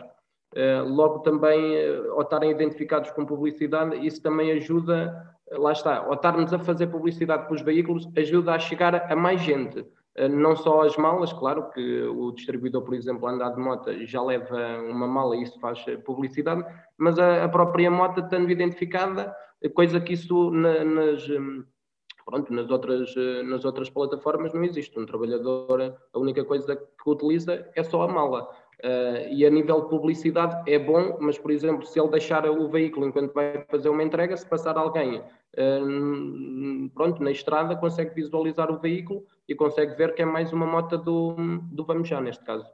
Uh, 0.55 0.89
logo 0.89 1.19
também, 1.19 1.77
uh, 1.77 2.13
ao 2.13 2.23
estarem 2.23 2.51
identificados 2.51 3.11
com 3.11 3.27
publicidade, 3.27 4.07
isso 4.07 4.23
também 4.23 4.53
ajuda 4.53 5.35
lá 5.51 5.73
está, 5.73 5.99
ao 5.99 6.15
estarmos 6.15 6.53
a 6.53 6.59
fazer 6.59 6.87
publicidade 6.89 7.45
para 7.45 7.55
os 7.55 7.63
veículos, 7.63 8.09
ajuda 8.17 8.55
a 8.55 8.59
chegar 8.59 9.11
a 9.11 9.17
mais 9.17 9.41
gente. 9.41 9.85
Eh, 10.17 10.29
não 10.29 10.57
só 10.57 10.83
as 10.83 10.97
malas, 10.97 11.33
claro 11.33 11.71
que 11.71 12.03
o 12.03 12.33
distribuidor, 12.33 12.83
por 12.83 12.95
exemplo, 12.95 13.29
andar 13.29 13.51
de 13.51 13.61
moto 13.61 13.93
já 14.07 14.23
leva 14.23 14.57
uma 14.89 15.07
mala 15.07 15.37
e 15.37 15.43
isso 15.43 15.59
faz 15.61 15.85
publicidade, 16.05 16.65
mas 16.97 17.19
a, 17.19 17.49
própria 17.49 17.91
moto 17.91 18.21
estando 18.21 18.51
identificada, 18.51 19.35
coisa 19.75 20.01
que 20.01 20.13
isso 20.13 20.51
na, 20.51 20.85
nas, 20.85 21.29
hum, 21.29 21.65
pronto, 22.25 22.53
nas, 22.53 22.71
outras, 22.71 23.15
eh, 23.17 23.43
nas 23.43 23.65
outras 23.65 23.91
plataformas 23.91 24.53
não 24.53 24.65
existe. 24.65 24.99
Um 24.99 25.07
trabalhador, 25.07 25.97
a 26.13 26.19
única 26.19 26.45
coisa 26.45 26.77
que 26.77 27.11
utiliza 27.11 27.67
é 27.75 27.83
só 27.83 28.03
a 28.03 28.09
mala. 28.09 28.49
Uh, 28.83 29.33
e 29.33 29.47
a 29.47 29.51
nível 29.51 29.83
de 29.83 29.89
publicidade 29.89 30.71
é 30.71 30.79
bom, 30.79 31.17
mas, 31.21 31.39
por 31.39 31.51
exemplo, 31.51 31.87
se 31.87 31.99
ele 31.99 32.11
deixar 32.11 32.45
o 32.45 32.69
veículo 32.69 33.07
enquanto 33.07 33.33
vai 33.33 33.65
fazer 33.71 33.89
uma 33.89 34.03
entrega, 34.03 34.37
se 34.37 34.47
passar 34.47 34.77
alguém 34.77 35.21
uh, 35.21 36.91
pronto, 36.95 37.23
na 37.23 37.31
estrada, 37.31 37.77
consegue 37.77 38.15
visualizar 38.15 38.71
o 38.71 38.79
veículo 38.79 39.25
e 39.49 39.55
consegue 39.55 39.95
ver 39.95 40.15
que 40.15 40.23
é 40.23 40.25
mais 40.25 40.53
uma 40.53 40.67
moto 40.67 40.99
do, 40.99 41.35
do 41.73 41.85
Vamos 41.85 42.09
Já, 42.09 42.21
neste 42.21 42.45
caso. 42.45 42.67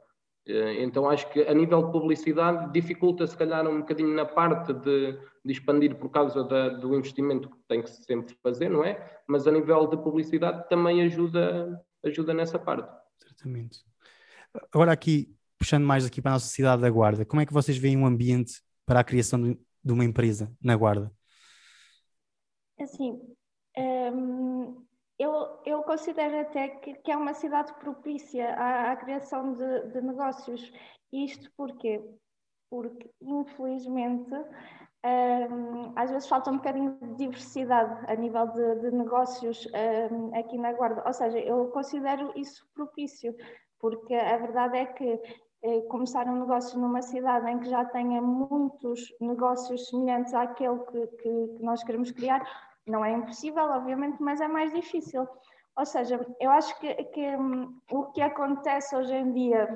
Eh, 0.45 0.83
então 0.83 1.09
acho 1.09 1.29
que 1.31 1.41
a 1.41 1.53
nível 1.53 1.85
de 1.85 1.91
publicidade 1.91 2.71
dificulta 2.71 3.27
se 3.27 3.37
calhar 3.37 3.67
um 3.67 3.79
bocadinho 3.79 4.13
na 4.13 4.25
parte 4.25 4.73
de, 4.73 5.13
de 5.45 5.51
expandir 5.51 5.95
por 5.95 6.09
causa 6.09 6.43
da, 6.43 6.69
do 6.69 6.95
investimento 6.95 7.49
que 7.49 7.57
tem 7.67 7.81
que 7.81 7.89
se 7.89 8.03
sempre 8.03 8.35
fazer, 8.41 8.69
não 8.69 8.83
é? 8.83 9.21
Mas 9.27 9.47
a 9.47 9.51
nível 9.51 9.87
de 9.87 9.97
publicidade 9.97 10.67
também 10.67 11.01
ajuda, 11.03 11.79
ajuda 12.03 12.33
nessa 12.33 12.57
parte. 12.57 12.89
Certamente. 13.19 13.83
Agora 14.73 14.91
aqui, 14.91 15.33
puxando 15.57 15.85
mais 15.85 16.05
aqui 16.05 16.21
para 16.21 16.31
a 16.31 16.33
nossa 16.33 16.47
cidade 16.47 16.81
da 16.81 16.89
Guarda, 16.89 17.25
como 17.25 17.41
é 17.41 17.45
que 17.45 17.53
vocês 17.53 17.77
veem 17.77 17.97
um 17.97 18.05
ambiente 18.05 18.61
para 18.85 18.99
a 18.99 19.03
criação 19.03 19.41
de, 19.41 19.59
de 19.83 19.93
uma 19.93 20.03
empresa 20.03 20.51
na 20.61 20.75
Guarda? 20.75 21.11
Assim, 22.79 23.21
hum, 23.77 24.83
eu, 25.21 25.59
eu 25.65 25.83
considero 25.83 26.39
até 26.39 26.67
que, 26.67 26.95
que, 26.95 27.11
é 27.11 27.17
uma 27.17 27.33
cidade 27.33 27.71
propícia 27.75 28.55
à, 28.55 28.91
à 28.91 28.95
criação 28.95 29.53
de, 29.53 29.87
de, 29.91 30.01
negócios. 30.01 30.71
Isto 31.13 31.51
porquê? 31.55 32.03
Porque, 32.69 33.11
infelizmente, 33.21 34.33
um, 35.05 35.93
às 35.95 36.09
vezes 36.09 36.27
falta 36.27 36.49
um 36.49 36.57
bocadinho 36.57 36.97
de 36.99 37.15
diversidade 37.15 38.03
a 38.07 38.15
nível 38.15 38.47
de, 38.47 38.75
de 38.81 38.91
negócios 38.91 39.67
um, 40.11 40.35
aqui 40.35 40.57
na 40.57 40.73
Guarda. 40.73 41.03
Ou 41.05 41.13
seja, 41.13 41.37
eu 41.39 41.67
considero 41.67 42.31
isso 42.35 42.65
propício, 42.73 43.35
porque 43.79 44.15
a 44.15 44.37
verdade 44.37 44.77
é 44.77 44.85
que 44.87 45.21
eh, 45.63 45.81
começar 45.81 46.27
um 46.27 46.39
negócio 46.39 46.79
numa 46.79 47.03
cidade 47.03 47.47
em 47.47 47.59
que 47.59 47.69
já 47.69 47.85
tenha 47.85 48.19
muitos 48.21 49.13
negócios 49.19 49.89
semelhantes 49.89 50.33
àquele 50.33 50.79
que, 50.79 51.07
que, 51.07 51.47
que 51.57 51.63
nós 51.63 51.83
queremos 51.83 52.09
criar, 52.09 52.43
não 52.87 53.03
é 53.03 53.11
impossível, 53.11 53.63
obviamente, 53.65 54.17
mas 54.21 54.41
é 54.41 54.47
mais 54.47 54.73
difícil. 54.73 55.27
Ou 55.75 55.85
seja, 55.85 56.19
eu 56.39 56.51
acho 56.51 56.77
que, 56.79 56.93
que 57.05 57.35
um, 57.35 57.79
o 57.91 58.05
que 58.11 58.21
acontece 58.21 58.95
hoje 58.95 59.13
em 59.15 59.31
dia, 59.31 59.67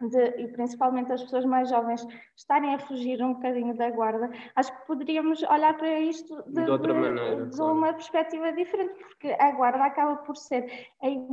de, 0.00 0.24
e 0.40 0.48
principalmente 0.48 1.12
as 1.12 1.22
pessoas 1.22 1.44
mais 1.44 1.68
jovens, 1.68 2.06
estarem 2.36 2.74
a 2.74 2.78
fugir 2.78 3.22
um 3.22 3.34
bocadinho 3.34 3.76
da 3.76 3.90
guarda, 3.90 4.30
acho 4.54 4.72
que 4.72 4.86
poderíamos 4.86 5.42
olhar 5.42 5.76
para 5.76 5.98
isto 6.00 6.42
de, 6.46 6.64
de 6.64 6.70
outra 6.70 6.94
maneira, 6.94 7.46
de, 7.46 7.60
uma 7.60 7.92
perspectiva 7.92 8.52
diferente, 8.52 8.94
porque 9.04 9.36
a 9.38 9.50
guarda 9.52 9.84
acaba 9.84 10.16
por 10.16 10.36
ser, 10.36 10.88
em, 11.02 11.26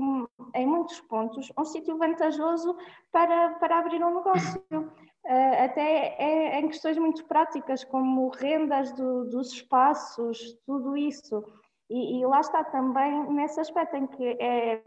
em 0.56 0.66
muitos 0.66 1.00
pontos, 1.02 1.52
um 1.58 1.66
sítio 1.66 1.98
vantajoso 1.98 2.76
para, 3.12 3.52
para 3.56 3.78
abrir 3.78 4.04
um 4.04 4.16
negócio. 4.16 4.64
Uh, 5.26 5.64
até 5.64 6.16
é, 6.20 6.60
em 6.60 6.68
questões 6.68 6.98
muito 6.98 7.26
práticas, 7.26 7.84
como 7.84 8.30
rendas 8.30 8.92
do, 8.92 9.24
dos 9.30 9.54
espaços, 9.54 10.58
tudo 10.66 10.98
isso. 10.98 11.44
E, 11.90 12.20
e, 12.20 12.26
lá 12.26 12.40
está 12.40 12.64
também 12.64 13.32
nesse 13.32 13.60
aspecto 13.60 13.96
em 13.96 14.08
que 14.08 14.38
é, 14.40 14.82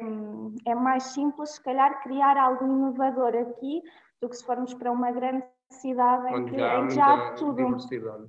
é 0.67 0.75
mais 0.75 1.05
simples, 1.05 1.55
se 1.55 1.63
calhar, 1.63 2.03
criar 2.03 2.37
algo 2.37 2.65
inovador 2.65 3.35
aqui 3.35 3.83
do 4.21 4.29
que 4.29 4.37
se 4.37 4.45
formos 4.45 4.75
para 4.75 4.91
uma 4.91 5.11
grande 5.13 5.45
cidade 5.71 6.35
em 6.35 6.47
que, 6.47 6.59
já, 6.59 6.81
em 6.81 6.87
que 6.89 6.95
já 6.95 7.15
há 7.15 7.33
tudo. 7.33 7.77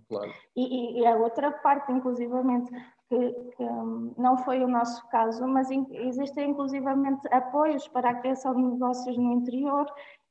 Claro. 0.08 0.32
E, 0.56 1.00
e, 1.00 1.06
a 1.06 1.16
outra 1.16 1.52
parte, 1.52 1.92
inclusivamente, 1.92 2.72
que, 3.10 3.34
que 3.56 3.64
um, 3.64 4.14
não 4.18 4.38
foi 4.38 4.64
o 4.64 4.68
nosso 4.68 5.08
caso, 5.10 5.48
mas 5.48 5.72
in, 5.72 5.86
existem 5.92 6.52
inclusivamente 6.52 7.28
apoios 7.32 7.88
para 7.88 8.10
a 8.10 8.16
criação 8.16 8.54
de 8.56 8.62
negócios 8.62 9.18
no 9.18 9.32
interior 9.32 9.86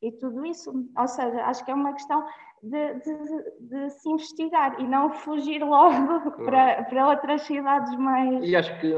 e 0.06 0.12
tudo 0.12 0.44
isso. 0.44 0.72
Ou 0.96 1.08
seja, 1.08 1.44
acho 1.44 1.64
que 1.64 1.70
é 1.70 1.74
uma 1.74 1.92
questão 1.92 2.24
de, 2.62 2.94
de, 2.94 3.18
de 3.60 3.90
se 3.90 4.08
investigar 4.08 4.80
e 4.80 4.86
não 4.86 5.10
fugir 5.10 5.62
logo 5.62 6.30
para, 6.44 6.84
para 6.84 7.08
outras 7.08 7.42
cidades 7.42 7.96
mais. 7.96 8.48
E 8.48 8.56
acho 8.56 8.78
que, 8.80 8.94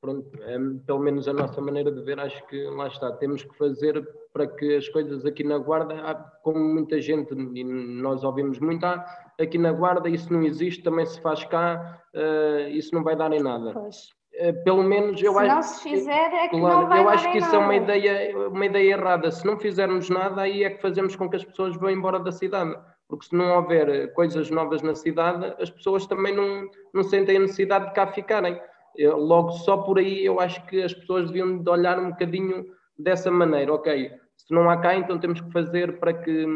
pronto, 0.00 0.30
é, 0.42 0.58
pelo 0.86 1.00
menos 1.00 1.28
a 1.28 1.32
nossa 1.32 1.60
maneira 1.60 1.90
de 1.90 2.02
ver, 2.02 2.18
acho 2.18 2.44
que 2.46 2.62
lá 2.64 2.88
está, 2.88 3.12
temos 3.12 3.42
que 3.42 3.56
fazer 3.56 4.06
para 4.32 4.46
que 4.46 4.76
as 4.76 4.88
coisas 4.88 5.24
aqui 5.24 5.42
na 5.42 5.58
Guarda, 5.58 6.14
como 6.42 6.58
muita 6.58 7.00
gente, 7.00 7.34
e 7.34 7.64
nós 7.64 8.22
ouvimos 8.22 8.58
muito, 8.60 8.84
ah, 8.84 9.04
aqui 9.40 9.58
na 9.58 9.72
Guarda 9.72 10.08
isso 10.08 10.32
não 10.32 10.42
existe, 10.42 10.82
também 10.82 11.04
se 11.04 11.20
faz 11.20 11.44
cá, 11.44 12.00
uh, 12.14 12.68
isso 12.68 12.94
não 12.94 13.02
vai 13.02 13.16
dar 13.16 13.32
em 13.32 13.42
nada. 13.42 13.72
Pois. 13.72 14.19
Eh, 14.40 14.52
pelo 14.64 14.82
menos 14.82 15.22
eu 15.22 15.34
se 15.34 15.38
acho 15.38 15.54
não 15.54 15.62
se 15.62 15.82
fizer 15.82 16.32
é 16.32 16.48
que 16.48 16.58
claro, 16.58 16.80
não 16.80 16.88
vai 16.88 17.02
eu 17.02 17.08
acho 17.10 17.30
que 17.30 17.36
isso 17.36 17.52
nada. 17.52 17.56
é 17.58 17.66
uma 17.66 17.76
ideia 17.76 18.48
uma 18.48 18.64
ideia 18.64 18.92
errada. 18.94 19.30
Se 19.30 19.46
não 19.46 19.58
fizermos 19.58 20.08
nada 20.08 20.40
aí 20.40 20.64
é 20.64 20.70
que 20.70 20.80
fazemos 20.80 21.14
com 21.14 21.28
que 21.28 21.36
as 21.36 21.44
pessoas 21.44 21.76
vão 21.76 21.90
embora 21.90 22.18
da 22.18 22.32
cidade. 22.32 22.74
Porque 23.06 23.26
se 23.26 23.36
não 23.36 23.56
houver 23.56 24.14
coisas 24.14 24.48
novas 24.50 24.80
na 24.80 24.94
cidade 24.94 25.54
as 25.60 25.68
pessoas 25.68 26.06
também 26.06 26.34
não, 26.34 26.70
não 26.94 27.02
sentem 27.02 27.36
a 27.36 27.40
necessidade 27.40 27.88
de 27.88 27.92
cá 27.92 28.06
ficarem. 28.06 28.58
Eu, 28.96 29.18
logo 29.18 29.52
só 29.52 29.76
por 29.76 29.98
aí 29.98 30.24
eu 30.24 30.40
acho 30.40 30.64
que 30.66 30.82
as 30.82 30.94
pessoas 30.94 31.26
deviam 31.26 31.58
de 31.58 31.70
olhar 31.70 31.98
um 31.98 32.10
bocadinho 32.10 32.64
dessa 32.98 33.30
maneira. 33.30 33.74
Ok 33.74 34.10
se 34.38 34.54
não 34.54 34.70
há 34.70 34.78
cá 34.78 34.96
então 34.96 35.18
temos 35.18 35.42
que 35.42 35.52
fazer 35.52 36.00
para 36.00 36.14
que 36.14 36.46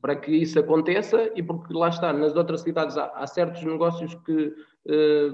para 0.00 0.16
que 0.16 0.32
isso 0.32 0.58
aconteça 0.58 1.30
e 1.36 1.42
porque 1.44 1.72
lá 1.72 1.88
está 1.88 2.12
nas 2.12 2.34
outras 2.34 2.62
cidades 2.62 2.98
há, 2.98 3.06
há 3.14 3.24
certos 3.28 3.62
negócios 3.62 4.12
que 4.26 4.52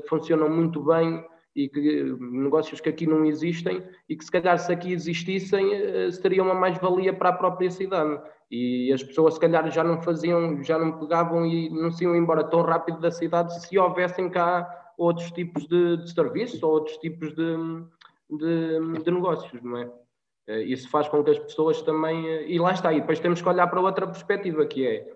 funcionam 0.07 0.51
muito 0.51 0.83
bem 0.83 1.25
e 1.55 1.69
que 1.69 2.05
negócios 2.19 2.81
que 2.81 2.89
aqui 2.89 3.07
não 3.07 3.25
existem 3.25 3.83
e 4.09 4.17
que 4.17 4.25
se 4.25 4.31
calhar 4.31 4.59
se 4.59 4.73
aqui 4.73 4.93
existissem 4.93 5.75
eh, 5.75 6.11
seria 6.11 6.43
uma 6.43 6.55
mais-valia 6.55 7.13
para 7.13 7.29
a 7.29 7.33
própria 7.33 7.71
cidade 7.71 8.21
e 8.51 8.93
as 8.93 9.03
pessoas 9.03 9.35
se 9.35 9.41
calhar 9.41 9.71
já 9.71 9.85
não 9.85 10.01
faziam, 10.03 10.63
já 10.63 10.79
não 10.79 10.99
pegavam 10.99 11.47
e 11.47 11.69
não 11.71 11.91
se 11.91 12.05
iam 12.05 12.17
embora 12.17 12.45
tão 12.45 12.63
rápido 12.63 13.01
da 13.01 13.11
cidade 13.11 13.67
se 13.67 13.79
houvessem 13.79 14.31
cá 14.31 14.67
outros 14.97 15.31
tipos 15.31 15.67
de, 15.67 15.97
de 15.97 16.61
ou 16.63 16.71
outros 16.71 16.97
tipos 16.99 17.35
de, 17.35 17.57
de, 18.31 19.03
de, 19.03 19.11
negócios, 19.11 19.63
não 19.63 19.79
é? 19.79 19.91
Eh, 20.47 20.63
isso 20.65 20.89
faz 20.91 21.09
com 21.09 21.23
que 21.23 21.31
as 21.31 21.39
pessoas 21.39 21.83
também, 21.83 22.29
eh, 22.29 22.51
e 22.51 22.59
lá 22.59 22.73
está, 22.73 22.93
e 22.93 23.01
depois 23.01 23.21
temos 23.21 23.41
que 23.41 23.49
olhar 23.49 23.67
para 23.69 23.81
outra 23.81 24.07
perspectiva 24.07 24.67
que 24.67 24.87
é, 24.87 25.13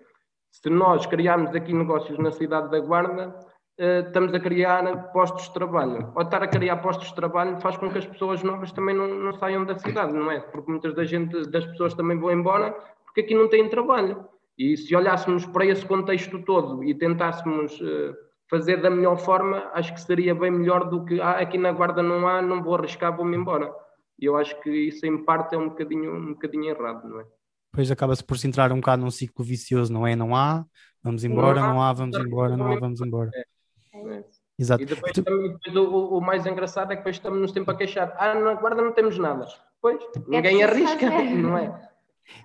se 0.51 0.69
nós 0.69 1.05
criarmos 1.05 1.53
aqui 1.53 1.73
negócios 1.73 2.17
na 2.17 2.31
cidade 2.31 2.69
da 2.71 2.79
Guarda, 2.79 3.35
eh, 3.39 3.46
estamos 3.77 4.33
a 4.33 4.39
criar 4.39 5.11
postos 5.11 5.45
de 5.45 5.53
trabalho. 5.53 6.11
Ou 6.15 6.21
estar 6.23 6.41
a 6.41 6.47
criar 6.47 6.77
postos 6.77 7.09
de 7.09 7.15
trabalho 7.15 7.59
faz 7.61 7.77
com 7.77 7.89
que 7.89 7.97
as 7.97 8.05
pessoas 8.05 8.41
novas 8.43 8.71
também 8.71 8.95
não, 8.95 9.07
não 9.07 9.33
saiam 9.33 9.65
da 9.65 9.77
cidade, 9.77 10.13
não 10.13 10.31
é? 10.31 10.39
Porque 10.39 10.71
muitas 10.71 10.93
da 10.95 11.03
gente, 11.03 11.49
das 11.49 11.65
pessoas 11.65 11.93
também 11.93 12.17
vão 12.19 12.31
embora 12.31 12.75
porque 13.05 13.21
aqui 13.21 13.35
não 13.35 13.49
têm 13.49 13.69
trabalho. 13.69 14.25
E 14.57 14.75
se 14.75 14.95
olhássemos 14.95 15.45
para 15.45 15.65
esse 15.65 15.85
contexto 15.85 16.41
todo 16.43 16.83
e 16.83 16.93
tentássemos 16.95 17.79
uh, 17.79 18.15
fazer 18.49 18.81
da 18.81 18.89
melhor 18.89 19.17
forma, 19.17 19.69
acho 19.73 19.93
que 19.93 20.01
seria 20.01 20.33
bem 20.33 20.51
melhor 20.51 20.89
do 20.89 21.05
que 21.05 21.21
ah, 21.21 21.39
aqui 21.39 21.57
na 21.57 21.71
Guarda 21.71 22.01
não 22.01 22.27
há, 22.27 22.41
não 22.41 22.63
vou 22.63 22.75
arriscar, 22.75 23.15
vou-me 23.15 23.37
embora. 23.37 23.71
E 24.19 24.25
eu 24.25 24.35
acho 24.35 24.59
que 24.61 24.69
isso 24.69 25.05
em 25.05 25.23
parte 25.23 25.53
é 25.53 25.57
um 25.57 25.69
bocadinho, 25.69 26.15
um 26.15 26.33
bocadinho 26.33 26.65
errado, 26.65 27.07
não 27.07 27.19
é? 27.19 27.25
Depois 27.71 27.91
acaba-se 27.91 28.23
por 28.23 28.37
se 28.37 28.47
entrar 28.47 28.71
um 28.71 28.77
bocado 28.77 29.03
num 29.03 29.11
ciclo 29.11 29.45
vicioso, 29.45 29.93
não 29.93 30.07
é? 30.07 30.15
Não 30.15 30.35
há, 30.35 30.65
vamos 31.03 31.23
embora, 31.23 31.59
não 31.59 31.67
há, 31.67 31.73
não 31.73 31.81
há 31.83 31.93
vamos 31.93 32.17
embora, 32.17 32.57
não 32.57 32.71
há, 32.71 32.79
vamos 32.79 33.01
embora. 33.01 33.29
É. 33.35 33.56
É 34.05 34.23
Exato. 34.59 34.81
E 34.81 34.85
depois, 34.85 35.13
tu... 35.13 35.23
também, 35.23 35.51
depois 35.51 35.75
o, 35.75 36.17
o, 36.17 36.21
mais 36.21 36.45
engraçado 36.45 36.91
é 36.91 36.95
que 36.95 37.01
depois 37.01 37.15
estamos 37.15 37.51
sempre 37.51 37.71
a 37.71 37.77
queixar. 37.77 38.15
Ah, 38.17 38.33
na 38.33 38.55
guarda 38.55 38.81
não 38.81 38.91
temos 38.91 39.17
nada. 39.17 39.45
Pois, 39.79 40.01
é 40.01 40.19
ninguém 40.27 40.63
arrisca, 40.63 41.11
fazer. 41.11 41.35
não 41.37 41.57
é? 41.57 41.89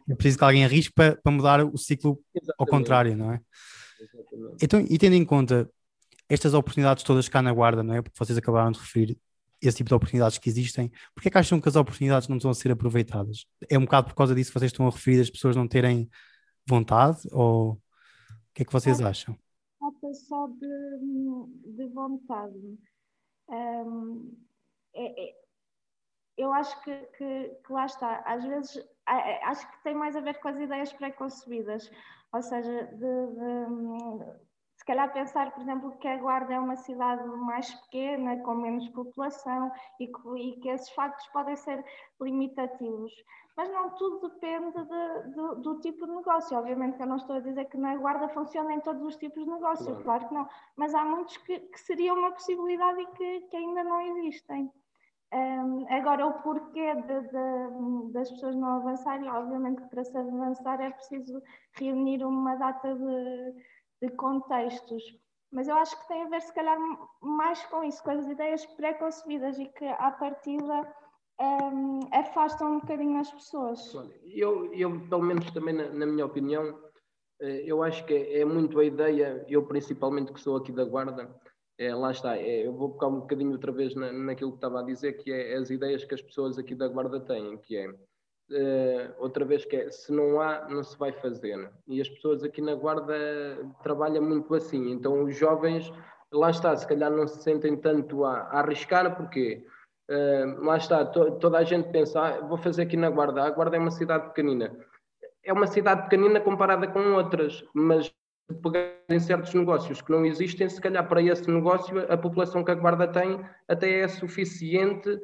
É 0.09 0.15
preciso 0.15 0.39
que 0.39 0.45
alguém 0.45 0.65
arrisque 0.65 0.93
para, 0.95 1.17
para 1.17 1.33
mudar 1.33 1.65
o 1.65 1.77
ciclo 1.79 2.19
Exatamente. 2.35 2.55
ao 2.59 2.67
contrário, 2.67 3.17
não 3.17 3.33
é? 3.33 3.41
Exatamente. 4.01 4.65
Então, 4.65 4.81
e 4.81 4.99
tendo 4.99 5.15
em 5.15 5.25
conta 5.25 5.69
estas 6.29 6.55
oportunidades 6.55 7.03
todas 7.03 7.29
cá 7.29 7.41
na 7.41 7.53
guarda, 7.53 7.83
não 7.83 7.95
é? 7.95 8.03
Porque 8.03 8.19
vocês 8.19 8.37
acabaram 8.37 8.71
de 8.71 8.79
referir 8.79 9.19
esse 9.61 9.77
tipo 9.77 9.89
de 9.89 9.95
oportunidades 9.95 10.39
que 10.39 10.49
existem, 10.49 10.91
porque 11.15 11.29
é 11.29 11.31
que 11.31 11.39
acham 11.39 11.61
que 11.61 11.69
as 11.69 11.77
oportunidades 11.77 12.29
não 12.29 12.37
estão 12.37 12.51
a 12.51 12.55
ser 12.55 12.73
aproveitadas? 12.73 13.47
É 13.71 13.79
um 13.79 13.83
bocado 13.83 14.09
por 14.09 14.15
causa 14.15 14.35
disso 14.35 14.51
que 14.51 14.59
vocês 14.59 14.73
estão 14.73 14.87
a 14.87 14.91
referir 14.91 15.21
as 15.21 15.31
pessoas 15.31 15.55
não 15.55 15.69
terem 15.69 16.11
vontade 16.67 17.21
ou 17.31 17.73
o 17.73 17.79
que 18.55 18.63
é 18.63 18.65
que 18.65 18.73
vocês 18.73 19.01
acham? 19.01 19.39
Só 20.15 20.47
de, 20.49 21.75
de 21.77 21.87
vontade. 21.89 22.79
Um, 23.49 24.37
é, 24.95 25.25
é, 25.25 25.43
eu 26.37 26.53
acho 26.53 26.81
que, 26.83 26.97
que, 27.17 27.49
que, 27.65 27.73
lá 27.73 27.87
está, 27.87 28.23
às 28.27 28.45
vezes 28.45 28.83
acho 29.07 29.71
que 29.71 29.83
tem 29.83 29.95
mais 29.95 30.17
a 30.17 30.21
ver 30.21 30.41
com 30.41 30.49
as 30.49 30.59
ideias 30.59 30.93
pré-concebidas, 30.93 31.91
ou 32.33 32.43
seja, 32.43 32.85
de, 32.87 32.97
de, 32.99 34.52
se 34.83 34.87
calhar 34.87 35.13
pensar, 35.13 35.53
por 35.53 35.61
exemplo, 35.61 35.97
que 35.99 36.09
a 36.09 36.17
Guarda 36.17 36.55
é 36.55 36.59
uma 36.59 36.75
cidade 36.75 37.25
mais 37.29 37.73
pequena, 37.83 38.37
com 38.43 38.55
menos 38.55 38.89
população 38.89 39.71
e 40.01 40.09
que, 40.09 40.39
e 40.41 40.61
que 40.61 40.69
esses 40.69 40.91
factos 40.91 41.25
podem 41.29 41.55
ser 41.55 41.85
limitativos 42.21 43.13
mas 43.57 43.71
não 43.71 43.91
tudo 43.91 44.29
depende 44.31 44.73
de, 44.73 45.31
de, 45.31 45.63
do 45.63 45.79
tipo 45.81 46.07
de 46.07 46.13
negócio. 46.13 46.57
Obviamente 46.57 46.97
que 46.97 47.03
eu 47.03 47.07
não 47.07 47.17
estou 47.17 47.37
a 47.37 47.41
dizer 47.41 47.67
que 47.67 47.77
na 47.77 47.95
guarda 47.97 48.27
funciona 48.31 48.73
em 48.73 48.81
todos 48.81 49.03
os 49.03 49.17
tipos 49.17 49.45
de 49.45 49.51
negócio, 49.51 49.85
claro, 49.85 50.05
claro 50.05 50.29
que 50.29 50.35
não, 50.35 50.49
mas 50.75 50.95
há 50.95 51.05
muitos 51.05 51.37
que, 51.37 51.59
que 51.59 51.81
seria 51.81 52.15
uma 52.15 52.33
possibilidade 52.33 53.03
e 53.03 53.07
que, 53.09 53.41
que 53.43 53.57
ainda 53.59 53.85
não 53.85 54.01
existem. 54.01 54.73
Um, 55.35 55.87
agora, 55.91 56.27
o 56.27 56.43
porquê 56.43 56.95
de, 56.95 57.21
de, 57.23 58.13
das 58.13 58.31
pessoas 58.31 58.55
não 58.55 58.77
avançarem, 58.77 59.31
obviamente 59.31 59.81
que 59.81 59.89
para 59.89 60.05
se 60.05 60.17
avançar 60.17 60.81
é 60.81 60.91
preciso 60.91 61.43
reunir 61.73 62.23
uma 62.23 62.55
data 62.57 62.95
de, 62.95 63.55
de 64.03 64.11
contextos, 64.17 65.03
mas 65.53 65.69
eu 65.69 65.77
acho 65.77 65.99
que 66.01 66.09
tem 66.09 66.23
a 66.23 66.29
ver, 66.29 66.43
se 66.43 66.53
calhar, 66.53 66.77
mais 67.21 67.65
com 67.67 67.85
isso, 67.85 68.03
com 68.03 68.11
as 68.11 68.27
ideias 68.27 68.67
pré-concebidas 68.67 69.59
e 69.59 69.67
que, 69.67 69.85
à 69.87 70.11
partida, 70.11 70.95
um, 71.41 72.01
afastam 72.13 72.73
um 72.73 72.81
bocadinho 72.81 73.21
as 73.21 73.31
pessoas. 73.31 73.95
Eu, 74.25 74.73
eu 74.75 75.01
pelo 75.09 75.23
menos 75.23 75.49
também 75.53 75.75
na, 75.75 75.89
na 75.91 76.07
minha 76.07 76.27
opinião, 76.27 76.79
eh, 77.41 77.63
eu 77.65 77.83
acho 77.83 78.05
que 78.05 78.15
é, 78.15 78.45
muito 78.45 78.79
a 78.81 78.85
ideia, 78.85 79.45
eu 79.49 79.65
principalmente 79.67 80.33
que 80.33 80.41
sou 80.41 80.57
aqui 80.57 80.73
da 80.73 80.85
Guarda, 80.85 81.33
é, 81.79 81.95
lá 81.95 82.11
está, 82.11 82.37
é, 82.37 82.67
eu 82.67 82.73
vou 82.73 82.91
focar 82.91 83.09
um 83.09 83.21
bocadinho 83.21 83.53
outra 83.53 83.73
vez 83.73 83.95
na, 83.95 84.13
naquilo 84.13 84.53
que 84.53 84.59
estava 84.59 84.81
a 84.81 84.85
dizer, 84.85 85.13
que 85.15 85.31
é 85.33 85.55
as 85.57 85.71
ideias 85.71 86.05
que 86.05 86.15
as 86.15 86.23
pessoas 86.23 86.59
aqui 86.59 86.75
da 86.75 86.89
Guarda 86.89 87.21
têm, 87.21 87.59
que 87.59 87.77
é, 87.77 87.93
uh, 88.53 89.15
outra 89.19 89.45
vez 89.45 89.65
que 89.65 89.77
é, 89.77 89.91
se 89.91 90.13
não 90.13 90.41
há, 90.41 90.69
não 90.69 90.83
se 90.83 90.99
vai 90.99 91.13
fazer. 91.13 91.71
E 91.87 92.01
as 92.01 92.09
pessoas 92.09 92.45
aqui 92.45 92.61
na 92.61 92.75
Guarda 92.75 93.15
trabalham 93.83 94.23
muito 94.23 94.55
assim, 94.55 94.91
então 94.93 95.25
os 95.25 95.37
jovens, 95.37 95.93
lá 96.33 96.51
está, 96.51 96.77
se 96.77 96.87
calhar 96.87 97.11
não 97.11 97.27
se 97.27 97.43
sentem 97.43 97.77
tanto 97.77 98.25
a, 98.25 98.41
a 98.43 98.61
arriscar, 98.61 99.17
porque 99.17 99.65
uh, 100.11 100.65
lá 100.65 100.77
está, 100.77 101.05
to, 101.05 101.33
toda 101.33 101.59
a 101.59 101.65
gente 101.65 101.91
pensa, 101.91 102.21
ah, 102.21 102.41
vou 102.41 102.59
fazer 102.59 102.83
aqui 102.83 102.97
na 102.97 103.11
Guarda, 103.11 103.45
a 103.45 103.51
Guarda 103.51 103.77
é 103.77 103.81
uma 103.81 103.91
cidade 103.91 104.29
pequenina. 104.29 104.77
É 105.45 105.53
uma 105.53 105.67
cidade 105.67 106.03
pequenina 106.03 106.41
comparada 106.41 106.87
com 106.87 107.15
outras, 107.15 107.65
mas 107.75 108.13
em 109.09 109.19
certos 109.19 109.55
negócios 109.55 110.03
que 110.03 110.11
não 110.11 110.27
existem, 110.27 110.69
se 110.69 110.81
calhar 110.81 111.09
para 111.09 111.23
esse 111.23 111.51
negócio 111.51 111.99
a 112.13 112.17
população 112.17 112.63
que 112.65 112.71
a 112.71 112.75
Guarda 112.75 113.09
tem 113.09 113.41
até 113.67 114.01
é 114.01 114.09
suficiente 114.09 115.19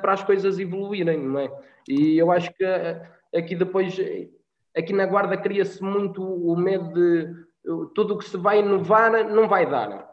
para 0.00 0.12
as 0.12 0.22
coisas 0.22 0.58
evoluírem, 0.58 1.18
não 1.18 1.40
é? 1.40 1.50
E 1.88 2.16
eu 2.18 2.30
acho 2.30 2.52
que 2.54 2.64
uh, 2.64 3.02
aqui 3.36 3.54
depois, 3.54 3.96
aqui 4.76 4.92
na 4.92 5.06
Guarda 5.06 5.36
cria-se 5.36 5.82
muito 5.82 6.22
o 6.22 6.56
medo 6.56 6.92
de 6.92 7.46
tudo 7.94 8.14
o 8.14 8.18
que 8.18 8.24
se 8.24 8.36
vai 8.36 8.60
inovar 8.60 9.24
não 9.28 9.48
vai 9.48 9.68
dar. 9.68 10.08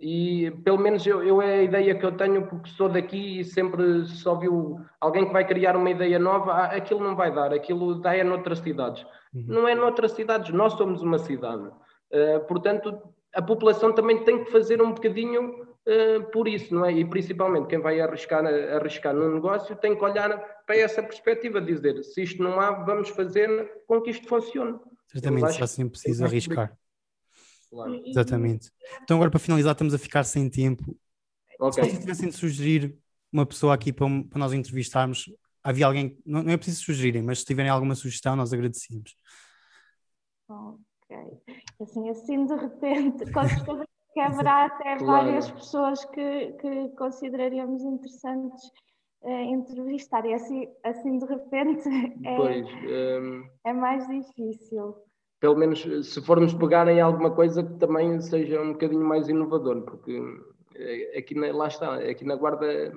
E 0.00 0.50
pelo 0.64 0.78
menos 0.78 1.06
eu, 1.06 1.22
eu, 1.22 1.40
é 1.40 1.60
a 1.60 1.62
ideia 1.62 1.94
que 1.94 2.04
eu 2.04 2.16
tenho, 2.16 2.46
porque 2.46 2.68
sou 2.70 2.88
daqui 2.88 3.40
e 3.40 3.44
sempre 3.44 4.04
só 4.06 4.34
viu 4.34 4.80
alguém 5.00 5.24
que 5.24 5.32
vai 5.32 5.46
criar 5.46 5.76
uma 5.76 5.90
ideia 5.90 6.18
nova, 6.18 6.52
ah, 6.52 6.64
aquilo 6.76 7.00
não 7.00 7.14
vai 7.14 7.32
dar, 7.32 7.52
aquilo 7.52 7.94
dá 8.00 8.16
é 8.16 8.24
noutras 8.24 8.58
cidades. 8.58 9.06
Uhum. 9.32 9.44
Não 9.46 9.68
é 9.68 9.74
noutras 9.74 10.12
cidades, 10.12 10.52
nós 10.52 10.72
somos 10.72 11.00
uma 11.00 11.18
cidade. 11.18 11.68
Uh, 12.12 12.40
portanto, 12.48 13.00
a 13.34 13.40
população 13.40 13.92
também 13.92 14.24
tem 14.24 14.42
que 14.44 14.50
fazer 14.50 14.82
um 14.82 14.92
bocadinho 14.92 15.64
por 16.32 16.48
isso, 16.48 16.74
não 16.74 16.84
é? 16.84 16.92
E 16.92 17.04
principalmente 17.04 17.66
quem 17.66 17.78
vai 17.78 18.00
arriscar, 18.00 18.44
arriscar 18.44 19.14
no 19.14 19.34
negócio 19.34 19.76
tem 19.76 19.94
que 19.96 20.02
olhar 20.02 20.38
para 20.66 20.76
essa 20.76 21.02
perspectiva, 21.02 21.60
dizer 21.60 22.02
se 22.02 22.22
isto 22.22 22.42
não 22.42 22.58
há, 22.58 22.70
vamos 22.70 23.10
fazer 23.10 23.82
com 23.86 24.00
que 24.00 24.10
isto 24.10 24.26
funcione. 24.26 24.78
Certamente, 25.12 25.52
só 25.52 25.64
assim 25.64 25.88
precisa 25.88 26.24
arriscar. 26.24 26.76
Claro. 27.70 28.02
Exatamente. 28.06 28.70
Então, 29.02 29.16
agora 29.16 29.30
para 29.30 29.40
finalizar, 29.40 29.72
estamos 29.72 29.92
a 29.92 29.98
ficar 29.98 30.24
sem 30.24 30.48
tempo. 30.48 30.96
Okay. 31.58 31.84
Se 31.84 31.90
vocês 31.90 32.00
tivessem 32.00 32.28
de 32.28 32.34
sugerir 32.34 32.98
uma 33.32 33.44
pessoa 33.44 33.74
aqui 33.74 33.92
para, 33.92 34.06
para 34.30 34.38
nós 34.38 34.52
entrevistarmos, 34.52 35.26
havia 35.62 35.86
alguém, 35.86 36.16
não, 36.24 36.42
não, 36.42 36.52
é 36.52 36.56
preciso 36.56 36.84
sugerirem, 36.84 37.22
mas 37.22 37.40
se 37.40 37.44
tiverem 37.44 37.70
alguma 37.70 37.94
sugestão, 37.94 38.36
nós 38.36 38.52
agradecemos. 38.52 39.16
Ok. 40.48 41.16
Assim, 41.80 42.08
assim 42.10 42.46
de 42.46 42.54
repente, 42.54 43.24
com 43.32 43.48
certeza 43.48 43.84
que 44.14 44.20
haverá 44.20 44.66
até 44.66 44.96
claro. 44.96 45.04
várias 45.26 45.50
pessoas 45.50 46.04
que, 46.06 46.52
que 46.52 46.88
consideraríamos 46.96 47.82
interessantes 47.82 48.62
uh, 49.22 49.28
entrevistar. 49.28 50.24
E 50.24 50.32
assim, 50.34 50.68
assim 50.84 51.18
de 51.18 51.26
repente 51.26 51.88
é, 52.24 52.36
pois, 52.36 52.66
um... 52.66 53.44
é 53.64 53.72
mais 53.72 54.06
difícil 54.06 54.94
pelo 55.40 55.56
menos 55.56 55.86
se 56.10 56.22
formos 56.22 56.54
pegar 56.54 56.88
em 56.88 57.02
alguma 57.02 57.30
coisa 57.30 57.62
que 57.62 57.74
também 57.74 58.18
seja 58.18 58.62
um 58.62 58.72
bocadinho 58.72 59.04
mais 59.04 59.28
inovador, 59.28 59.82
porque 59.82 60.18
eh, 60.74 61.18
aqui 61.18 61.34
na, 61.34 61.52
lá 61.52 61.68
está, 61.68 61.96
aqui 61.96 62.24
na 62.24 62.34
Guarda 62.34 62.94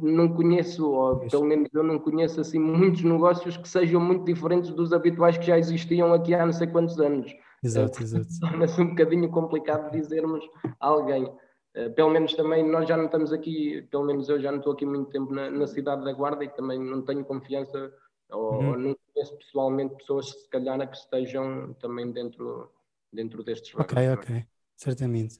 não 0.00 0.28
conheço, 0.28 0.90
ou 0.90 1.20
pelo 1.28 1.44
menos 1.44 1.68
eu 1.72 1.84
não 1.84 2.00
conheço 2.00 2.40
assim 2.40 2.58
muitos 2.58 3.04
negócios 3.04 3.56
que 3.56 3.68
sejam 3.68 4.00
muito 4.00 4.24
diferentes 4.24 4.70
dos 4.70 4.92
habituais 4.92 5.38
que 5.38 5.46
já 5.46 5.56
existiam 5.58 6.12
aqui 6.12 6.34
há 6.34 6.44
não 6.44 6.52
sei 6.52 6.66
quantos 6.66 6.98
anos. 6.98 7.32
Exato, 7.66 8.00
exato. 8.02 8.26
Torna-se 8.40 8.80
um 8.80 8.88
bocadinho 8.90 9.30
complicado 9.30 9.90
dizermos 9.92 10.44
a 10.80 10.86
alguém. 10.86 11.30
Eh, 11.76 11.90
pelo 11.90 12.10
menos 12.10 12.34
também 12.34 12.68
nós 12.68 12.88
já 12.88 12.96
não 12.96 13.04
estamos 13.04 13.32
aqui, 13.32 13.82
pelo 13.90 14.04
menos 14.04 14.28
eu 14.28 14.40
já 14.40 14.50
não 14.50 14.58
estou 14.58 14.72
aqui 14.72 14.86
muito 14.86 15.10
tempo 15.10 15.32
na, 15.32 15.50
na 15.50 15.66
cidade 15.66 16.04
da 16.04 16.12
Guarda 16.12 16.42
e 16.42 16.48
também 16.48 16.78
não 16.82 17.02
tenho 17.02 17.22
confiança 17.22 17.92
ou, 18.30 18.54
uhum. 18.54 18.78
não 18.78 18.96
conheço 19.12 19.36
pessoalmente 19.36 19.94
pessoas 19.96 20.32
que 20.32 20.40
se 20.40 20.48
calhar 20.48 20.90
que 20.90 20.96
estejam 20.96 21.74
também 21.74 22.10
dentro, 22.10 22.70
dentro 23.12 23.44
destes 23.44 23.74
Ok, 23.74 24.02
é? 24.02 24.12
ok, 24.12 24.44
certamente. 24.74 25.38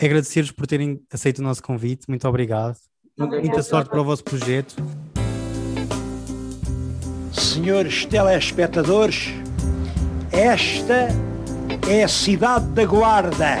Agradecer-vos 0.00 0.52
por 0.52 0.66
terem 0.66 1.04
aceito 1.12 1.40
o 1.40 1.42
nosso 1.42 1.62
convite, 1.62 2.08
muito 2.08 2.26
obrigado. 2.26 2.78
obrigado. 3.18 3.44
Muita 3.44 3.62
sorte 3.62 3.90
para 3.90 4.00
o 4.00 4.04
vosso 4.04 4.24
projeto. 4.24 4.76
Senhores 7.32 8.06
telespectadores, 8.06 9.26
esta 10.32 11.08
é 11.88 12.04
a 12.04 12.08
cidade 12.08 12.66
da 12.66 12.84
Guarda. 12.84 13.58